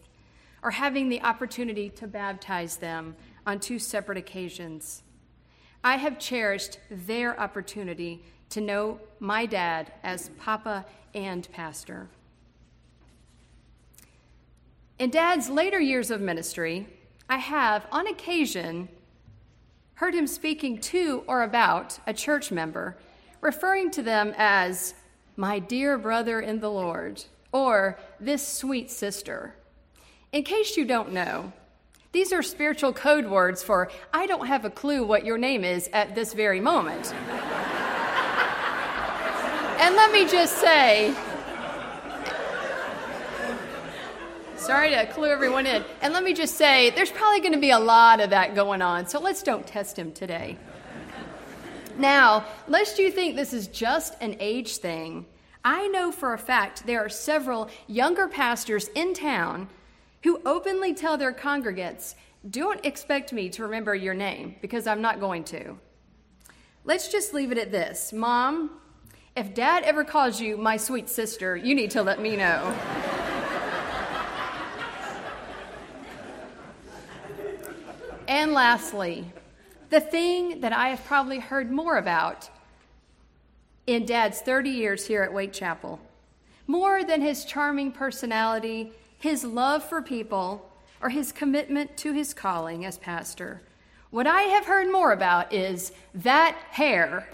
or 0.64 0.72
having 0.72 1.08
the 1.08 1.22
opportunity 1.22 1.88
to 1.88 2.08
baptize 2.08 2.78
them 2.78 3.16
on 3.46 3.60
two 3.60 3.78
separate 3.78 4.18
occasions. 4.18 5.04
I 5.84 5.98
have 5.98 6.18
cherished 6.18 6.80
their 6.90 7.40
opportunity 7.40 8.24
to 8.50 8.62
know 8.62 9.00
my 9.20 9.46
dad 9.46 9.92
as 10.04 10.30
Papa 10.40 10.86
and 11.14 11.50
Pastor. 11.52 12.08
In 15.00 15.10
Dad's 15.10 15.50
later 15.50 15.80
years 15.80 16.10
of 16.10 16.22
ministry, 16.22 16.88
I 17.30 17.38
have, 17.38 17.86
on 17.92 18.08
occasion, 18.08 18.90
heard 19.96 20.16
him 20.16 20.28
speaking 20.28 20.80
to 20.80 21.24
or 21.28 21.44
about 21.44 22.00
a 22.08 22.14
church 22.14 22.52
member, 22.52 22.98
referring 23.42 23.92
to 23.92 24.02
them 24.02 24.34
as 24.38 24.94
my 25.36 25.60
dear 25.60 25.98
brother 25.98 26.40
in 26.40 26.60
the 26.60 26.70
Lord 26.72 27.24
or 27.52 28.00
this 28.20 28.48
sweet 28.48 28.90
sister. 28.90 29.56
In 30.32 30.44
case 30.44 30.78
you 30.78 30.86
don't 30.86 31.12
know, 31.12 31.54
these 32.12 32.34
are 32.34 32.42
spiritual 32.42 32.94
code 32.94 33.28
words 33.28 33.62
for 33.62 33.92
I 34.14 34.26
don't 34.26 34.48
have 34.48 34.66
a 34.66 34.70
clue 34.70 35.06
what 35.06 35.26
your 35.26 35.38
name 35.38 35.64
is 35.64 35.90
at 35.94 36.16
this 36.16 36.34
very 36.34 36.60
moment. 36.60 37.14
And 39.80 39.96
let 39.96 40.12
me 40.12 40.28
just 40.28 40.58
say, 40.58 41.16
Sorry 44.58 44.90
to 44.90 45.06
clue 45.06 45.30
everyone 45.30 45.66
in. 45.66 45.82
And 46.02 46.14
let 46.14 46.24
me 46.26 46.34
just 46.34 46.56
say, 46.56 46.90
there's 46.90 47.12
probably 47.12 47.40
going 47.40 47.54
to 47.54 47.60
be 47.60 47.70
a 47.70 47.80
lot 47.80 48.20
of 48.20 48.32
that 48.32 48.54
going 48.54 48.82
on, 48.82 49.08
so 49.08 49.18
let's 49.18 49.42
don't 49.42 49.66
test 49.66 49.98
him 49.98 50.12
today. 50.12 50.58
Now, 51.98 52.46
lest 52.68 53.00
you 53.00 53.10
think 53.10 53.36
this 53.36 53.54
is 53.54 53.68
just 53.68 54.22
an 54.22 54.36
age 54.40 54.78
thing, 54.78 55.26
I 55.64 55.88
know 55.88 56.12
for 56.12 56.34
a 56.34 56.38
fact 56.38 56.86
there 56.86 57.00
are 57.00 57.08
several 57.08 57.70
younger 57.88 58.28
pastors 58.28 58.90
in 58.90 59.14
town 59.14 59.70
who 60.24 60.42
openly 60.46 60.94
tell 60.94 61.18
their 61.18 61.34
congregants, 61.34 62.16
Don't 62.50 62.86
expect 62.86 63.32
me 63.32 63.50
to 63.50 63.64
remember 63.64 63.96
your 63.96 64.16
name, 64.16 64.56
because 64.62 64.86
I'm 64.86 65.02
not 65.02 65.20
going 65.20 65.44
to. 65.46 65.78
Let's 66.84 67.10
just 67.10 67.34
leave 67.34 67.52
it 67.52 67.58
at 67.58 67.72
this 67.72 68.12
Mom, 68.12 68.82
if 69.38 69.54
dad 69.54 69.84
ever 69.84 70.04
calls 70.04 70.42
you 70.42 70.58
my 70.58 70.78
sweet 70.78 71.08
sister, 71.08 71.56
you 71.56 71.76
need 71.76 71.92
to 71.92 72.02
let 72.02 72.20
me 72.20 72.36
know. 72.36 72.76
And 78.28 78.52
lastly, 78.52 79.32
the 79.92 80.02
thing 80.02 80.62
that 80.62 80.74
I 80.74 80.90
have 80.90 81.06
probably 81.06 81.38
heard 81.38 81.72
more 81.72 81.98
about 81.98 82.50
in 83.86 84.08
Dad's 84.08 84.42
30 84.42 84.72
years 84.72 85.06
here 85.06 85.22
at 85.22 85.32
Wake 85.32 85.54
Chapel, 85.54 86.00
more 86.66 87.04
than 87.04 87.22
his 87.22 87.46
charming 87.46 87.92
personality, 87.92 88.92
his 89.20 89.44
love 89.44 89.84
for 89.88 90.02
people, 90.02 90.68
or 91.00 91.10
his 91.10 91.32
commitment 91.32 91.96
to 91.98 92.12
his 92.12 92.34
calling 92.34 92.86
as 92.86 92.98
pastor. 92.98 93.62
What 94.10 94.26
I 94.26 94.42
have 94.42 94.66
heard 94.66 94.92
more 94.92 95.12
about 95.12 95.54
is 95.54 95.92
that 96.16 96.58
hair. 96.72 97.30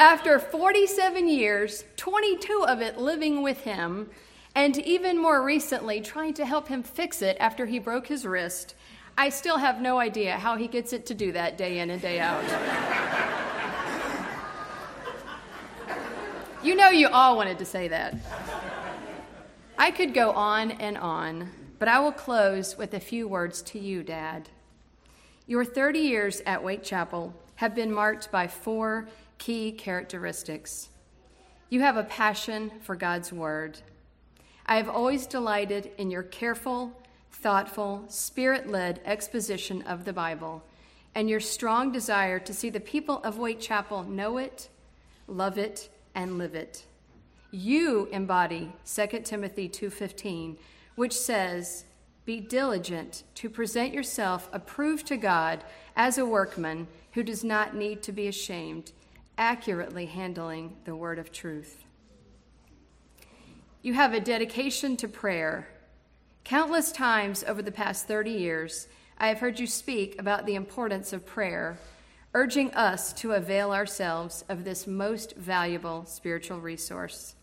After 0.00 0.38
47 0.38 1.28
years, 1.28 1.84
22 1.98 2.64
of 2.66 2.80
it 2.80 2.96
living 2.96 3.42
with 3.42 3.60
him, 3.60 4.08
and 4.54 4.78
even 4.78 5.20
more 5.20 5.42
recently 5.42 6.00
trying 6.00 6.32
to 6.34 6.46
help 6.46 6.68
him 6.68 6.82
fix 6.82 7.20
it 7.20 7.36
after 7.38 7.66
he 7.66 7.78
broke 7.78 8.06
his 8.06 8.24
wrist, 8.24 8.74
I 9.18 9.28
still 9.28 9.58
have 9.58 9.82
no 9.82 9.98
idea 9.98 10.38
how 10.38 10.56
he 10.56 10.68
gets 10.68 10.94
it 10.94 11.04
to 11.04 11.14
do 11.14 11.32
that 11.32 11.58
day 11.58 11.80
in 11.80 11.90
and 11.90 12.00
day 12.00 12.18
out. 12.18 12.42
you 16.64 16.74
know, 16.74 16.88
you 16.88 17.08
all 17.08 17.36
wanted 17.36 17.58
to 17.58 17.66
say 17.66 17.86
that. 17.88 18.16
I 19.76 19.90
could 19.90 20.14
go 20.14 20.30
on 20.30 20.70
and 20.70 20.96
on, 20.96 21.50
but 21.78 21.88
I 21.88 22.00
will 22.00 22.12
close 22.12 22.78
with 22.78 22.94
a 22.94 23.00
few 23.00 23.28
words 23.28 23.60
to 23.64 23.78
you, 23.78 24.02
Dad. 24.02 24.48
Your 25.46 25.66
30 25.66 25.98
years 25.98 26.40
at 26.46 26.64
Wake 26.64 26.82
Chapel 26.82 27.34
have 27.56 27.74
been 27.74 27.92
marked 27.92 28.32
by 28.32 28.46
four 28.46 29.06
key 29.40 29.72
characteristics. 29.72 30.90
You 31.68 31.80
have 31.80 31.96
a 31.96 32.04
passion 32.04 32.70
for 32.82 32.94
God's 32.94 33.32
Word. 33.32 33.80
I 34.66 34.76
have 34.76 34.88
always 34.88 35.26
delighted 35.26 35.90
in 35.98 36.12
your 36.12 36.22
careful 36.22 36.96
thoughtful, 37.32 38.04
spirit 38.08 38.68
led 38.68 39.00
exposition 39.04 39.82
of 39.82 40.04
the 40.04 40.12
Bible 40.12 40.62
and 41.14 41.28
your 41.28 41.40
strong 41.40 41.90
desire 41.90 42.38
to 42.38 42.52
see 42.52 42.70
the 42.70 42.80
people 42.80 43.20
of 43.24 43.38
Wake 43.38 43.60
Chapel 43.60 44.04
know 44.04 44.36
it, 44.36 44.68
love 45.26 45.58
it, 45.58 45.88
and 46.14 46.38
live 46.38 46.54
it. 46.54 46.84
You 47.50 48.08
embody 48.12 48.72
2 48.84 49.24
Timothy 49.24 49.68
2:15, 49.68 50.58
which 50.94 51.14
says, 51.14 51.84
"Be 52.24 52.40
diligent 52.40 53.24
to 53.36 53.48
present 53.48 53.94
yourself 53.94 54.48
approved 54.52 55.06
to 55.06 55.16
God 55.16 55.64
as 55.96 56.18
a 56.18 56.26
workman 56.26 56.86
who 57.12 57.22
does 57.22 57.42
not 57.42 57.74
need 57.74 58.02
to 58.02 58.12
be 58.12 58.28
ashamed, 58.28 58.92
accurately 59.40 60.06
handling 60.06 60.76
the 60.84 60.94
word 60.94 61.18
of 61.18 61.32
truth." 61.32 61.82
You 63.82 63.94
have 63.94 64.14
a 64.14 64.20
dedication 64.20 64.96
to 64.98 65.08
prayer 65.08 65.66
Countless 66.44 66.90
times 66.90 67.44
over 67.44 67.62
the 67.62 67.70
past 67.70 68.08
30 68.08 68.32
years, 68.32 68.88
I 69.18 69.28
have 69.28 69.38
heard 69.38 69.60
you 69.60 69.66
speak 69.68 70.18
about 70.18 70.46
the 70.46 70.56
importance 70.56 71.12
of 71.12 71.24
prayer, 71.24 71.78
urging 72.34 72.74
us 72.74 73.12
to 73.14 73.32
avail 73.32 73.72
ourselves 73.72 74.44
of 74.48 74.64
this 74.64 74.86
most 74.86 75.36
valuable 75.36 76.06
spiritual 76.06 76.60
resource. 76.60 77.36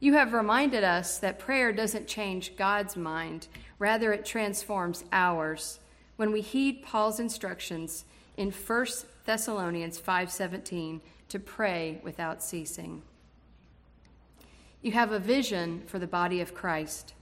You 0.00 0.14
have 0.14 0.32
reminded 0.32 0.82
us 0.82 1.18
that 1.18 1.38
prayer 1.38 1.72
doesn't 1.72 2.08
change 2.08 2.56
God's 2.56 2.96
mind, 2.96 3.46
rather, 3.78 4.12
it 4.12 4.24
transforms 4.24 5.04
ours 5.12 5.78
when 6.16 6.32
we 6.32 6.40
heed 6.40 6.82
Paul's 6.82 7.20
instructions 7.20 8.04
in 8.36 8.50
1 8.50 9.06
Thessalonians 9.26 9.98
5:17 9.98 11.02
to 11.28 11.38
pray 11.38 12.00
without 12.02 12.42
ceasing. 12.42 13.02
You 14.82 14.92
have 14.92 15.12
a 15.12 15.18
vision 15.18 15.82
for 15.86 15.98
the 15.98 16.06
body 16.06 16.40
of 16.40 16.54
Christ 16.54 17.14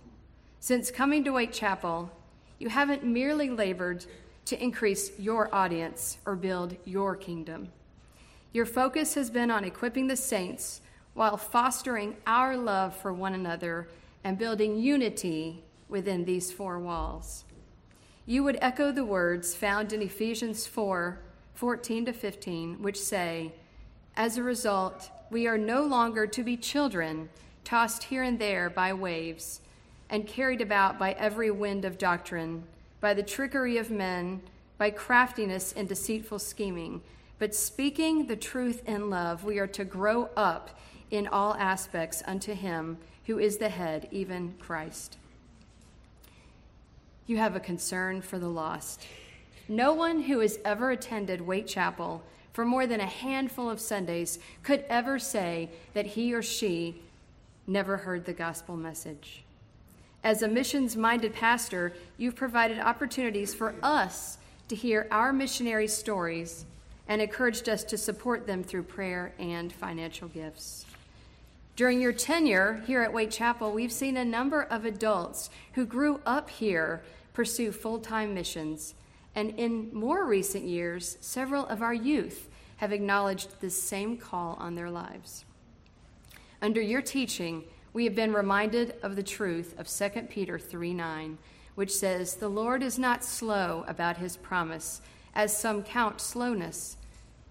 Since 0.61 0.91
coming 0.91 1.25
to 1.25 1.31
Wake 1.33 1.53
Chapel, 1.53 2.11
you 2.59 2.69
haven't 2.69 3.05
merely 3.05 3.51
labored 3.51 4.07
to 4.45 4.63
increase 4.63 5.19
your 5.19 5.53
audience 5.55 6.19
or 6.25 6.37
build 6.37 6.77
your 6.85 7.17
kingdom. 7.17 7.73
Your 8.53 8.67
focus 8.67 9.15
has 9.15 9.31
been 9.31 9.51
on 9.51 9.65
equipping 9.65 10.07
the 10.07 10.17
saints 10.17 10.81
while 11.15 11.37
fostering 11.37 12.17
our 12.27 12.57
love 12.57 12.97
for 12.97 13.13
one 13.13 13.35
another 13.35 13.89
and 14.25 14.39
building 14.39 14.79
unity 14.79 15.63
within 15.89 16.25
these 16.25 16.53
four 16.53 16.79
walls. 16.79 17.45
You 18.27 18.45
would 18.45 18.59
echo 18.61 18.93
the 18.93 19.05
words 19.05 19.55
found 19.55 19.93
in 19.93 20.03
Ephesians 20.03 20.67
4 20.67 21.19
14 21.55 22.07
to 22.07 22.13
15, 22.13 22.83
which 22.83 22.99
say, 22.99 23.53
As 24.17 24.37
a 24.37 24.43
result, 24.43 25.11
we 25.31 25.47
are 25.47 25.57
no 25.57 25.83
longer 25.83 26.27
to 26.27 26.45
be 26.45 26.57
children, 26.57 27.31
tossed 27.65 28.05
here 28.05 28.23
and 28.23 28.39
there 28.39 28.69
by 28.69 28.93
waves, 28.93 29.61
and 30.11 30.27
carried 30.27 30.61
about 30.61 30.99
by 30.99 31.13
every 31.13 31.51
wind 31.51 31.87
of 31.87 31.97
doctrine, 31.97 32.65
by 33.01 33.15
the 33.15 33.23
trickery 33.23 33.79
of 33.79 33.91
men, 33.91 34.43
by 34.77 34.91
craftiness 34.91 35.73
and 35.73 35.89
deceitful 35.89 36.39
scheming. 36.39 37.01
But 37.39 37.55
speaking 37.55 38.27
the 38.27 38.37
truth 38.37 38.87
in 38.87 39.09
love, 39.09 39.45
we 39.45 39.59
are 39.59 39.67
to 39.69 39.85
grow 39.85 40.29
up 40.37 40.79
in 41.11 41.27
all 41.27 41.55
aspects 41.55 42.23
unto 42.27 42.53
Him 42.53 42.99
who 43.27 43.39
is 43.39 43.57
the 43.57 43.71
head, 43.71 44.09
even 44.11 44.55
Christ. 44.59 45.17
You 47.27 47.39
have 47.39 47.57
a 47.57 47.61
concern 47.61 48.21
for 48.21 48.39
the 48.39 48.49
lost. 48.49 49.07
No 49.69 49.95
one 49.95 50.23
who 50.23 50.41
has 50.41 50.59
ever 50.65 50.91
attended 50.91 51.41
Wake 51.41 51.67
Chapel 51.67 52.23
for 52.53 52.65
more 52.65 52.87
than 52.87 53.01
a 53.01 53.07
handful 53.07 53.71
of 53.71 53.81
Sundays 53.81 54.39
could 54.63 54.85
ever 54.89 55.19
say 55.19 55.71
that 55.95 56.07
he 56.07 56.35
or 56.35 56.43
she 56.43 57.01
never 57.67 57.99
heard 57.99 58.25
the 58.25 58.33
gospel 58.33 58.77
message. 58.77 59.45
As 60.25 60.43
a 60.43 60.49
missions 60.49 60.97
minded 60.97 61.35
pastor, 61.35 61.93
you've 62.17 62.37
provided 62.37 62.79
opportunities 62.79 63.55
for 63.55 63.75
us 63.83 64.39
to 64.69 64.77
hear 64.77 65.09
our 65.11 65.33
missionary 65.33 65.89
stories 65.89 66.65
and 67.09 67.21
encouraged 67.21 67.69
us 67.69 67.83
to 67.85 67.99
support 67.99 68.47
them 68.47 68.63
through 68.63 68.85
prayer 68.85 69.33
and 69.39 69.73
financial 69.73 70.29
gifts. 70.29 70.85
During 71.75 72.01
your 72.01 72.13
tenure 72.13 72.83
here 72.87 73.03
at 73.03 73.13
Wake 73.13 73.31
Chapel, 73.31 73.73
we've 73.73 73.93
seen 73.93 74.17
a 74.17 74.25
number 74.25 74.63
of 74.63 74.85
adults 74.85 75.51
who 75.73 75.85
grew 75.85 76.21
up 76.25 76.51
here 76.51 77.03
pursue 77.33 77.73
full 77.73 77.99
time 77.99 78.35
missions. 78.35 78.95
And 79.35 79.59
in 79.59 79.91
more 79.93 80.27
recent 80.27 80.65
years, 80.65 81.17
several 81.21 81.67
of 81.67 81.83
our 81.83 81.95
youth 81.95 82.49
have 82.77 82.93
acknowledged 82.93 83.61
this 83.61 83.81
same 83.81 84.17
call 84.17 84.57
on 84.61 84.75
their 84.75 84.91
lives. 84.91 85.45
Under 86.61 86.81
your 86.81 87.03
teaching, 87.03 87.65
we 87.93 88.05
have 88.05 88.15
been 88.15 88.33
reminded 88.33 88.95
of 89.03 89.17
the 89.17 89.23
truth 89.23 89.75
of 89.79 89.89
2 89.89 90.23
Peter 90.23 90.59
3 90.59 90.95
9, 90.95 91.39
which 91.75 91.95
says, 91.95 92.37
The 92.37 92.49
Lord 92.49 92.83
is 92.83 92.99
not 92.99 93.25
slow 93.25 93.85
about 93.87 94.17
his 94.17 94.37
promise, 94.37 95.01
as 95.35 95.57
some 95.57 95.83
count 95.83 96.21
slowness, 96.21 96.97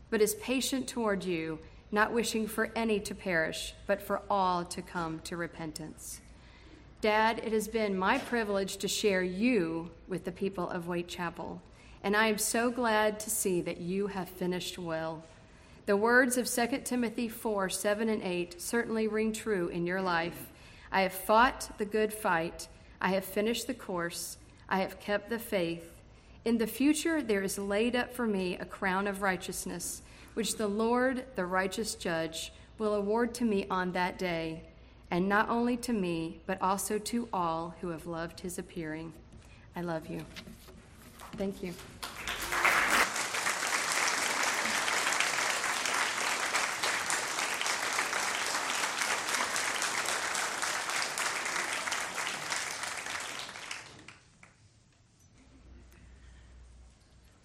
but 0.10 0.22
is 0.22 0.36
patient 0.36 0.88
toward 0.88 1.24
you, 1.24 1.60
not 1.92 2.14
wishing 2.14 2.48
for 2.48 2.72
any 2.76 3.00
to 3.00 3.16
perish, 3.16 3.74
but 3.88 4.02
for 4.02 4.22
all 4.30 4.64
to 4.66 4.82
come 4.82 5.20
to 5.22 5.38
repentance. 5.38 6.22
Dad, 7.02 7.42
it 7.44 7.52
has 7.52 7.68
been 7.68 7.98
my 7.98 8.20
privilege 8.20 8.78
to 8.78 8.88
share 8.88 9.24
you 9.24 9.90
with 10.08 10.24
the 10.24 10.32
people 10.32 10.70
of 10.70 10.88
Wake 10.88 11.08
Chapel, 11.08 11.62
and 12.04 12.16
I 12.16 12.28
am 12.28 12.38
so 12.38 12.72
glad 12.72 13.20
to 13.22 13.30
see 13.30 13.62
that 13.62 13.80
you 13.80 14.08
have 14.08 14.30
finished 14.30 14.78
well. 14.78 15.24
The 15.86 15.98
words 15.98 16.38
of 16.38 16.48
2 16.48 16.82
Timothy 16.84 17.28
4 17.28 17.70
7 17.70 18.10
and 18.10 18.22
8 18.22 18.62
certainly 18.62 19.08
ring 19.08 19.34
true 19.34 19.68
in 19.68 19.86
your 19.86 20.02
life. 20.02 20.52
I 20.92 21.02
have 21.02 21.14
fought 21.14 21.78
the 21.78 21.86
good 21.86 22.14
fight, 22.14 22.68
I 23.00 23.10
have 23.10 23.26
finished 23.26 23.68
the 23.68 23.74
course, 23.74 24.38
I 24.70 24.80
have 24.80 25.00
kept 25.00 25.30
the 25.30 25.40
faith. 25.40 25.94
In 26.44 26.58
the 26.58 26.68
future, 26.68 27.22
there 27.22 27.44
is 27.44 27.58
laid 27.58 27.96
up 27.96 28.14
for 28.14 28.26
me 28.26 28.58
a 28.58 28.66
crown 28.66 29.08
of 29.08 29.22
righteousness, 29.22 30.02
which 30.34 30.58
the 30.58 30.68
Lord, 30.68 31.26
the 31.36 31.46
righteous 31.46 31.96
judge, 31.96 32.52
will 32.78 32.96
award 32.96 33.34
to 33.36 33.46
me 33.46 33.68
on 33.70 33.92
that 33.92 34.18
day, 34.18 34.64
and 35.12 35.30
not 35.30 35.50
only 35.50 35.78
to 35.78 35.94
me, 35.94 36.42
but 36.48 36.62
also 36.62 36.98
to 36.98 37.28
all 37.32 37.76
who 37.82 37.90
have 37.90 38.08
loved 38.08 38.40
his 38.40 38.58
appearing. 38.58 39.14
I 39.76 39.82
love 39.82 40.08
you. 40.08 40.26
Thank 41.38 41.62
you. 41.64 41.74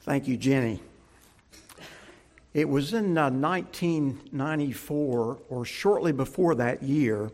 Thank 0.06 0.26
you, 0.28 0.36
Jenny. 0.36 0.80
It 2.54 2.68
was 2.68 2.94
in 2.94 3.18
uh, 3.18 3.28
1994, 3.28 5.38
or 5.48 5.64
shortly 5.64 6.12
before 6.12 6.54
that 6.54 6.84
year, 6.84 7.32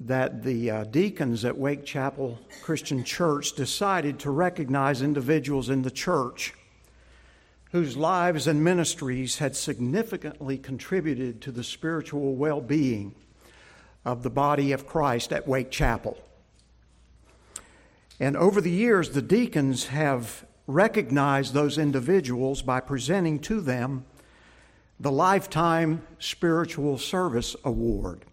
that 0.00 0.42
the 0.42 0.70
uh, 0.70 0.84
deacons 0.84 1.44
at 1.44 1.58
Wake 1.58 1.84
Chapel 1.84 2.38
Christian 2.62 3.04
Church 3.04 3.52
decided 3.52 4.18
to 4.20 4.30
recognize 4.30 5.02
individuals 5.02 5.68
in 5.68 5.82
the 5.82 5.90
church 5.90 6.54
whose 7.72 7.98
lives 7.98 8.46
and 8.46 8.64
ministries 8.64 9.36
had 9.36 9.54
significantly 9.54 10.56
contributed 10.56 11.42
to 11.42 11.52
the 11.52 11.62
spiritual 11.62 12.34
well 12.34 12.62
being 12.62 13.14
of 14.06 14.22
the 14.22 14.30
body 14.30 14.72
of 14.72 14.86
Christ 14.86 15.34
at 15.34 15.46
Wake 15.46 15.70
Chapel. 15.70 16.16
And 18.18 18.38
over 18.38 18.62
the 18.62 18.70
years, 18.70 19.10
the 19.10 19.20
deacons 19.20 19.88
have 19.88 20.46
recognize 20.72 21.52
those 21.52 21.78
individuals 21.78 22.62
by 22.62 22.80
presenting 22.80 23.38
to 23.40 23.60
them 23.60 24.04
the 24.98 25.12
Lifetime 25.12 26.06
Spiritual 26.18 26.98
Service 26.98 27.56
Award. 27.64 28.24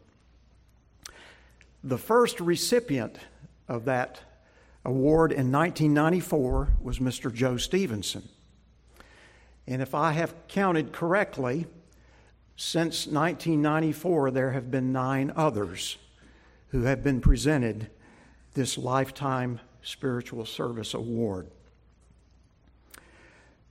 The 1.84 1.98
first 1.98 2.40
recipient 2.40 3.18
of 3.68 3.86
that 3.86 4.22
award 4.86 5.32
in 5.32 5.52
1994 5.52 6.70
was 6.82 7.00
Mr. 7.00 7.34
Joe 7.34 7.58
Stevenson. 7.58 8.28
And 9.68 9.82
if 9.82 9.94
I 9.94 10.12
have 10.14 10.36
counted 10.48 10.92
correctly, 10.92 11.68
since 12.56 13.08
1994, 13.08 14.32
there 14.32 14.52
have 14.52 14.70
been 14.70 14.92
nine 14.92 15.32
others 15.36 15.98
who 16.70 16.84
have 16.84 17.04
been 17.04 17.22
presented 17.22 17.90
this 18.54 18.78
Lifetime 18.78 19.60
Spiritual 19.82 20.46
Service 20.46 20.94
Award. 20.94 21.50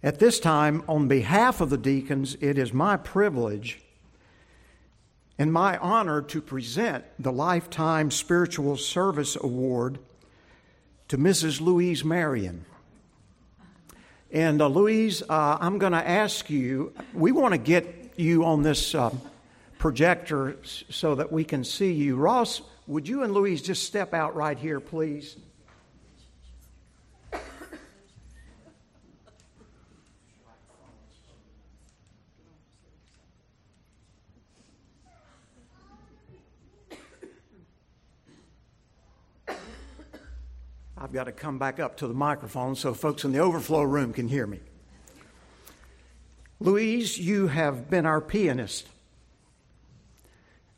At 0.03 0.21
this 0.21 0.39
time, 0.39 0.85
on 0.89 1.09
behalf 1.09 1.61
of 1.61 1.71
the 1.71 1.77
deacons, 1.77 2.37
it 2.41 2.57
is 2.57 2.73
my 2.73 2.97
privilege 2.97 3.81
and 5.39 5.53
my 5.53 5.77
honor 5.79 6.23
to 6.23 6.41
present 6.41 7.05
the 7.19 7.33
Lifetime 7.33 8.13
Spiritual 8.13 8.77
Service 8.77 9.37
Award 9.41 9.99
to 11.09 11.19
Mrs. 11.19 11.61
Louise 11.61 12.05
Marion. 12.05 12.65
And 14.31 14.63
uh, 14.63 14.69
Louise, 14.69 15.23
uh, 15.29 15.59
I'm 15.61 15.79
going 15.79 15.93
to 15.93 16.09
ask 16.09 16.49
you, 16.49 16.93
we 17.13 17.33
want 17.33 17.55
to 17.55 17.59
get 17.59 18.13
you 18.17 18.45
on 18.45 18.63
this 18.63 18.95
uh, 18.95 19.13
projector 19.79 20.59
so 20.63 21.17
that 21.17 21.33
we 21.33 21.43
can 21.43 21.65
see 21.65 21.93
you. 21.93 22.15
Ross, 22.15 22.61
would 22.87 23.09
you 23.09 23.25
and 23.25 23.33
Louise 23.33 23.63
just 23.63 23.85
step 23.85 24.15
out 24.15 24.37
right 24.37 24.59
here, 24.59 24.79
please? 24.79 25.37
I've 41.01 41.13
got 41.13 41.25
to 41.25 41.33
come 41.33 41.59
back 41.59 41.79
up 41.79 41.97
to 41.99 42.09
the 42.09 42.15
microphone 42.15 42.75
so 42.75 42.93
folks 42.93 43.25
in 43.25 43.31
the 43.31 43.39
overflow 43.39 43.83
room 43.83 44.13
can 44.13 44.27
hear 44.27 44.49
me. 44.49 44.59
Louise, 46.59 47.17
you 47.17 47.47
have 47.47 47.89
been 47.89 48.05
our 48.05 48.21
pianist, 48.21 48.89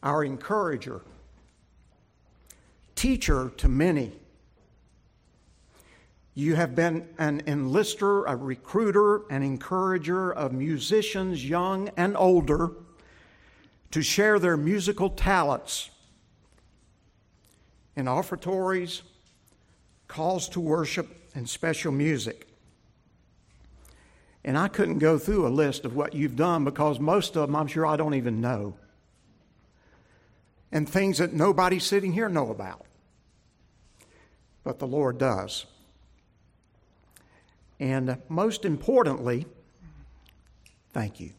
our 0.03 0.23
encourager, 0.23 1.01
teacher 2.95 3.51
to 3.57 3.69
many. 3.69 4.13
You 6.35 6.55
have 6.55 6.75
been 6.75 7.09
an 7.17 7.43
enlister, 7.45 8.25
a 8.27 8.37
recruiter, 8.37 9.27
an 9.31 9.43
encourager 9.43 10.31
of 10.31 10.53
musicians, 10.53 11.49
young 11.49 11.89
and 11.97 12.15
older, 12.15 12.73
to 13.93 14.03
share 14.03 14.39
their 14.39 14.59
musical 14.59 15.09
talents 15.09 15.89
in 17.97 18.07
offertories, 18.07 19.01
calls 20.11 20.49
to 20.51 20.61
worship, 20.61 21.09
and 21.37 21.49
special 21.49 21.93
music. 21.93 22.49
And 24.45 24.59
I 24.59 24.67
couldn't 24.67 24.99
go 24.99 25.19
through 25.19 25.47
a 25.47 25.49
list 25.49 25.85
of 25.85 25.95
what 25.95 26.15
you've 26.15 26.35
done 26.35 26.65
because 26.65 26.99
most 26.99 27.37
of 27.37 27.47
them 27.47 27.55
I'm 27.55 27.69
sure 27.69 27.87
I 27.87 27.97
don't 27.97 28.15
even 28.15 28.41
know. 28.41 28.75
And 30.73 30.89
things 30.89 31.19
that 31.19 31.33
nobody 31.33 31.79
sitting 31.79 32.13
here 32.13 32.29
know 32.29 32.51
about. 32.51 32.87
but 34.65 34.79
the 34.79 34.87
Lord 34.87 35.17
does. 35.17 35.65
And 37.79 38.19
most 38.29 38.65
importantly, 38.65 39.47
thank 40.93 41.21
you. 41.21 41.31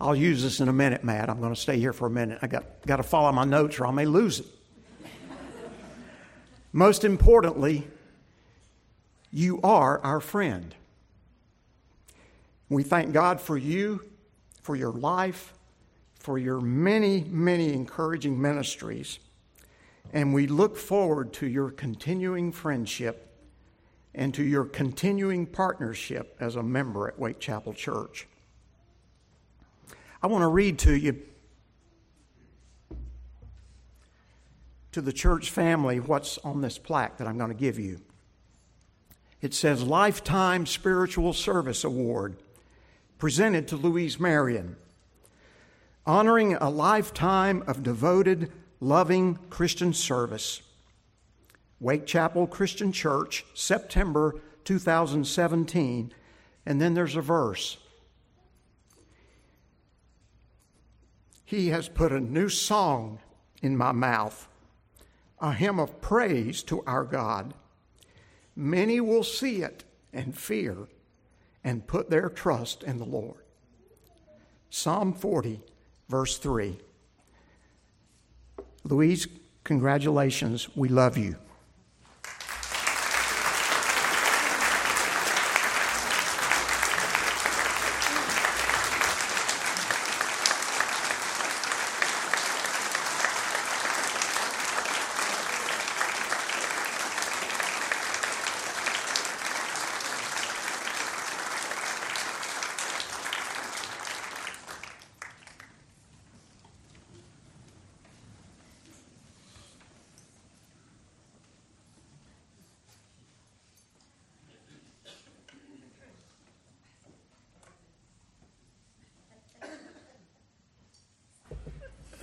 I'll 0.00 0.16
use 0.16 0.42
this 0.42 0.60
in 0.60 0.68
a 0.68 0.72
minute, 0.72 1.04
Matt. 1.04 1.28
I'm 1.28 1.40
going 1.40 1.54
to 1.54 1.60
stay 1.60 1.78
here 1.78 1.92
for 1.92 2.06
a 2.06 2.10
minute. 2.10 2.38
I 2.40 2.46
got, 2.46 2.64
got 2.86 2.96
to 2.96 3.02
follow 3.02 3.32
my 3.32 3.44
notes 3.44 3.78
or 3.80 3.86
I 3.86 3.90
may 3.90 4.06
lose 4.06 4.40
it. 4.40 4.46
Most 6.76 7.04
importantly, 7.04 7.88
you 9.32 9.58
are 9.62 9.98
our 10.00 10.20
friend. 10.20 10.74
We 12.68 12.82
thank 12.82 13.14
God 13.14 13.40
for 13.40 13.56
you, 13.56 14.04
for 14.60 14.76
your 14.76 14.92
life, 14.92 15.54
for 16.18 16.36
your 16.36 16.60
many, 16.60 17.24
many 17.30 17.72
encouraging 17.72 18.38
ministries, 18.38 19.20
and 20.12 20.34
we 20.34 20.46
look 20.46 20.76
forward 20.76 21.32
to 21.34 21.46
your 21.46 21.70
continuing 21.70 22.52
friendship 22.52 23.26
and 24.14 24.34
to 24.34 24.44
your 24.44 24.66
continuing 24.66 25.46
partnership 25.46 26.36
as 26.40 26.56
a 26.56 26.62
member 26.62 27.08
at 27.08 27.18
Wake 27.18 27.40
Chapel 27.40 27.72
Church. 27.72 28.28
I 30.22 30.26
want 30.26 30.42
to 30.42 30.48
read 30.48 30.78
to 30.80 30.94
you, 30.94 31.22
to 34.96 35.02
the 35.02 35.12
church 35.12 35.50
family, 35.50 36.00
what's 36.00 36.38
on 36.38 36.62
this 36.62 36.78
plaque 36.78 37.18
that 37.18 37.26
I'm 37.26 37.36
going 37.36 37.50
to 37.50 37.54
give 37.54 37.78
you. 37.78 38.00
It 39.42 39.52
says 39.52 39.82
Lifetime 39.82 40.64
Spiritual 40.64 41.34
Service 41.34 41.84
Award, 41.84 42.38
presented 43.18 43.68
to 43.68 43.76
Louise 43.76 44.18
Marion, 44.18 44.74
honoring 46.06 46.54
a 46.54 46.70
lifetime 46.70 47.62
of 47.66 47.82
devoted, 47.82 48.50
loving 48.80 49.38
Christian 49.50 49.92
service. 49.92 50.62
Wake 51.78 52.06
Chapel 52.06 52.46
Christian 52.46 52.90
Church, 52.90 53.44
September 53.52 54.40
2017. 54.64 56.10
And 56.64 56.80
then 56.80 56.94
there's 56.94 57.16
a 57.16 57.20
verse. 57.20 57.76
He 61.44 61.68
has 61.68 61.86
put 61.86 62.12
a 62.12 62.18
new 62.18 62.48
song 62.48 63.18
in 63.60 63.76
my 63.76 63.92
mouth, 63.92 64.48
a 65.40 65.52
hymn 65.52 65.78
of 65.78 66.00
praise 66.00 66.62
to 66.64 66.82
our 66.86 67.04
God. 67.04 67.54
Many 68.54 69.00
will 69.00 69.24
see 69.24 69.62
it 69.62 69.84
and 70.12 70.36
fear 70.36 70.76
and 71.62 71.86
put 71.86 72.10
their 72.10 72.28
trust 72.28 72.82
in 72.82 72.98
the 72.98 73.04
Lord. 73.04 73.42
Psalm 74.70 75.12
40, 75.12 75.60
verse 76.08 76.38
3. 76.38 76.78
Louise, 78.84 79.26
congratulations. 79.64 80.68
We 80.76 80.88
love 80.88 81.18
you. 81.18 81.36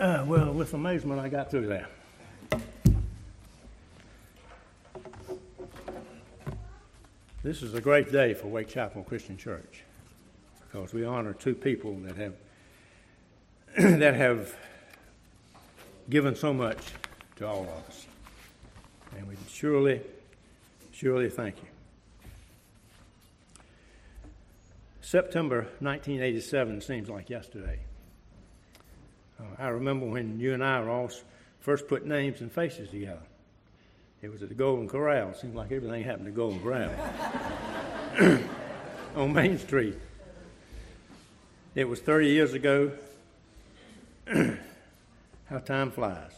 Uh, 0.04 0.22
well, 0.28 0.52
with 0.52 0.74
amazement, 0.74 1.18
I 1.22 1.30
got 1.30 1.50
through 1.50 1.68
that. 1.68 1.90
This 7.42 7.64
is 7.64 7.74
a 7.74 7.80
great 7.80 8.12
day 8.12 8.34
for 8.34 8.48
Wake 8.48 8.68
Chapel 8.68 9.04
Christian 9.04 9.38
Church 9.38 9.84
because 10.60 10.94
we 10.94 11.06
honor 11.06 11.32
two 11.32 11.56
people 11.56 11.96
that 12.00 12.18
have 12.18 12.34
that 14.00 14.16
have 14.16 14.54
given 16.10 16.36
so 16.36 16.54
much 16.54 16.80
to 17.38 17.48
all 17.48 17.62
of 17.62 17.70
us, 17.88 18.06
and 19.16 19.26
we 19.26 19.36
surely, 19.48 20.02
surely 20.92 21.30
thank 21.30 21.56
you. 21.56 21.70
September 25.00 25.60
1987 25.80 26.82
seems 26.82 27.08
like 27.08 27.30
yesterday. 27.30 27.80
I 29.64 29.70
remember 29.70 30.06
when 30.06 30.42
you 30.42 30.54
and 30.54 30.62
I 30.62 30.86
all 30.86 31.10
first 31.62 31.88
put 31.88 32.06
names 32.06 32.42
and 32.42 32.52
faces 32.52 32.90
together. 32.90 33.24
It 34.22 34.30
was 34.30 34.44
at 34.44 34.50
the 34.50 34.56
Golden 34.56 34.90
Corral. 34.90 35.30
It 35.30 35.38
seemed 35.38 35.56
like 35.56 35.72
everything 35.72 36.04
happened 36.04 36.28
at 36.28 36.36
Golden 36.36 36.62
Corral 36.62 36.92
on 39.16 39.32
Main 39.32 39.58
Street. 39.58 39.98
It 41.76 41.88
was 41.88 42.02
30 42.02 42.28
years 42.28 42.54
ago. 42.54 42.92
How 45.46 45.60
time 45.60 45.92
flies. 45.92 46.34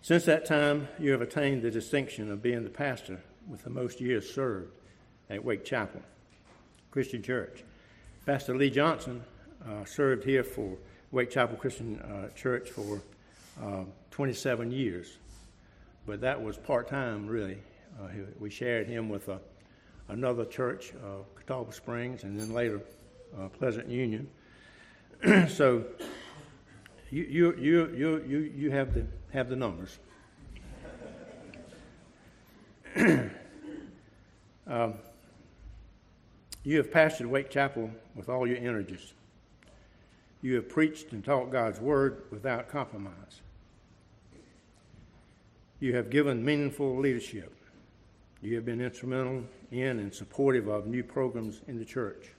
Since 0.00 0.24
that 0.26 0.46
time, 0.46 0.86
you 1.00 1.10
have 1.10 1.22
attained 1.22 1.62
the 1.62 1.72
distinction 1.72 2.30
of 2.30 2.40
being 2.40 2.62
the 2.62 2.70
pastor 2.70 3.20
with 3.48 3.64
the 3.64 3.70
most 3.70 4.00
years 4.00 4.32
served 4.32 4.70
at 5.28 5.44
Wake 5.44 5.64
Chapel 5.64 6.02
Christian 6.92 7.20
Church. 7.20 7.64
Pastor 8.26 8.56
Lee 8.56 8.70
Johnson 8.70 9.24
uh, 9.68 9.84
served 9.84 10.22
here 10.22 10.44
for 10.44 10.76
Wake 11.10 11.30
Chapel 11.30 11.56
Christian 11.56 11.98
uh, 12.00 12.28
Church 12.34 12.68
for 12.68 13.00
uh, 13.62 13.84
27 14.10 14.70
years, 14.70 15.16
but 16.06 16.20
that 16.20 16.42
was 16.42 16.58
part 16.58 16.86
time, 16.88 17.26
really. 17.26 17.58
Uh, 17.98 18.08
we 18.38 18.50
shared 18.50 18.86
him 18.86 19.08
with 19.08 19.28
uh, 19.28 19.38
another 20.08 20.44
church, 20.44 20.92
uh, 21.02 21.22
Catawba 21.34 21.72
Springs, 21.72 22.24
and 22.24 22.38
then 22.38 22.52
later 22.52 22.82
uh, 23.38 23.48
Pleasant 23.48 23.88
Union. 23.88 24.28
so 25.48 25.84
you, 27.10 27.22
you, 27.24 27.56
you, 27.56 27.94
you, 27.96 28.24
you, 28.26 28.52
you 28.54 28.70
have, 28.70 28.92
the, 28.92 29.06
have 29.32 29.48
the 29.48 29.56
numbers. 29.56 29.98
um, 34.66 34.94
you 36.64 36.76
have 36.76 36.90
pastored 36.90 37.26
Wake 37.26 37.48
Chapel 37.48 37.90
with 38.14 38.28
all 38.28 38.46
your 38.46 38.58
energies. 38.58 39.14
You 40.40 40.54
have 40.54 40.68
preached 40.68 41.12
and 41.12 41.24
taught 41.24 41.50
God's 41.50 41.80
Word 41.80 42.22
without 42.30 42.68
compromise. 42.68 43.40
You 45.80 45.96
have 45.96 46.10
given 46.10 46.44
meaningful 46.44 46.96
leadership. 46.96 47.54
You 48.40 48.54
have 48.54 48.64
been 48.64 48.80
instrumental 48.80 49.44
in 49.70 49.98
and 49.98 50.14
supportive 50.14 50.68
of 50.68 50.86
new 50.86 51.02
programs 51.02 51.60
in 51.66 51.78
the 51.78 51.84
church. 51.84 52.30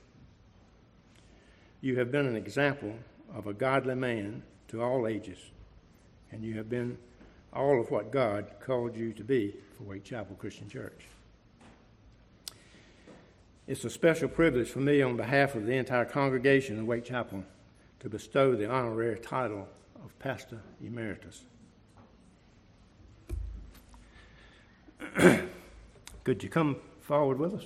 You 1.82 1.98
have 2.00 2.12
been 2.12 2.26
an 2.26 2.36
example 2.36 2.96
of 3.34 3.48
a 3.48 3.54
godly 3.54 3.96
man 3.96 4.44
to 4.70 4.82
all 4.82 5.08
ages, 5.08 5.38
and 6.32 6.44
you 6.44 6.56
have 6.56 6.70
been 6.70 6.98
all 7.54 7.80
of 7.80 7.92
what 7.92 8.12
God 8.12 8.48
called 8.60 8.96
you 8.96 9.14
to 9.14 9.24
be 9.24 9.56
for 9.78 9.84
Wake 9.84 10.04
Chapel 10.04 10.36
Christian 10.36 10.70
Church. 10.70 11.08
It's 13.68 13.86
a 13.86 13.90
special 13.90 14.28
privilege 14.28 14.70
for 14.70 14.80
me 14.80 15.02
on 15.02 15.16
behalf 15.16 15.56
of 15.56 15.66
the 15.66 15.74
entire 15.74 16.06
congregation 16.06 16.80
of 16.80 16.88
Wake 16.88 17.06
Chapel 17.06 17.44
to 18.00 18.10
bestow 18.10 18.56
the 18.56 18.70
honorary 18.70 19.20
title 19.20 19.68
of 20.04 20.18
Pastor 20.20 20.62
Emeritus. 20.82 21.42
Could 26.24 26.42
you 26.42 26.50
come 26.50 26.78
forward 27.02 27.38
with 27.40 27.56
us? 27.56 27.66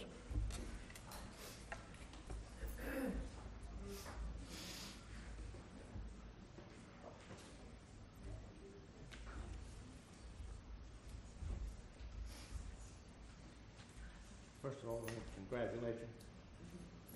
First 14.63 14.82
of 14.82 14.89
all, 14.89 15.02
congratulations. 15.36 16.10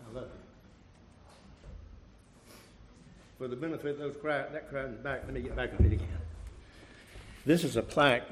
I 0.05 0.13
love 0.13 0.25
you 0.25 0.47
for 3.37 3.47
the 3.47 3.55
those 3.71 4.15
that 4.21 4.69
crowd 4.69 4.85
in 4.85 4.91
the 4.91 4.97
back, 4.97 5.23
let 5.25 5.33
me 5.33 5.41
get 5.41 5.55
back 5.55 5.73
again. 5.79 6.07
This 7.45 7.63
is 7.63 7.75
a 7.75 7.81
plaque 7.81 8.27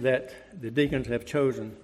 that 0.00 0.34
the 0.60 0.70
deacons 0.70 1.06
have 1.08 1.24
chosen 1.26 1.76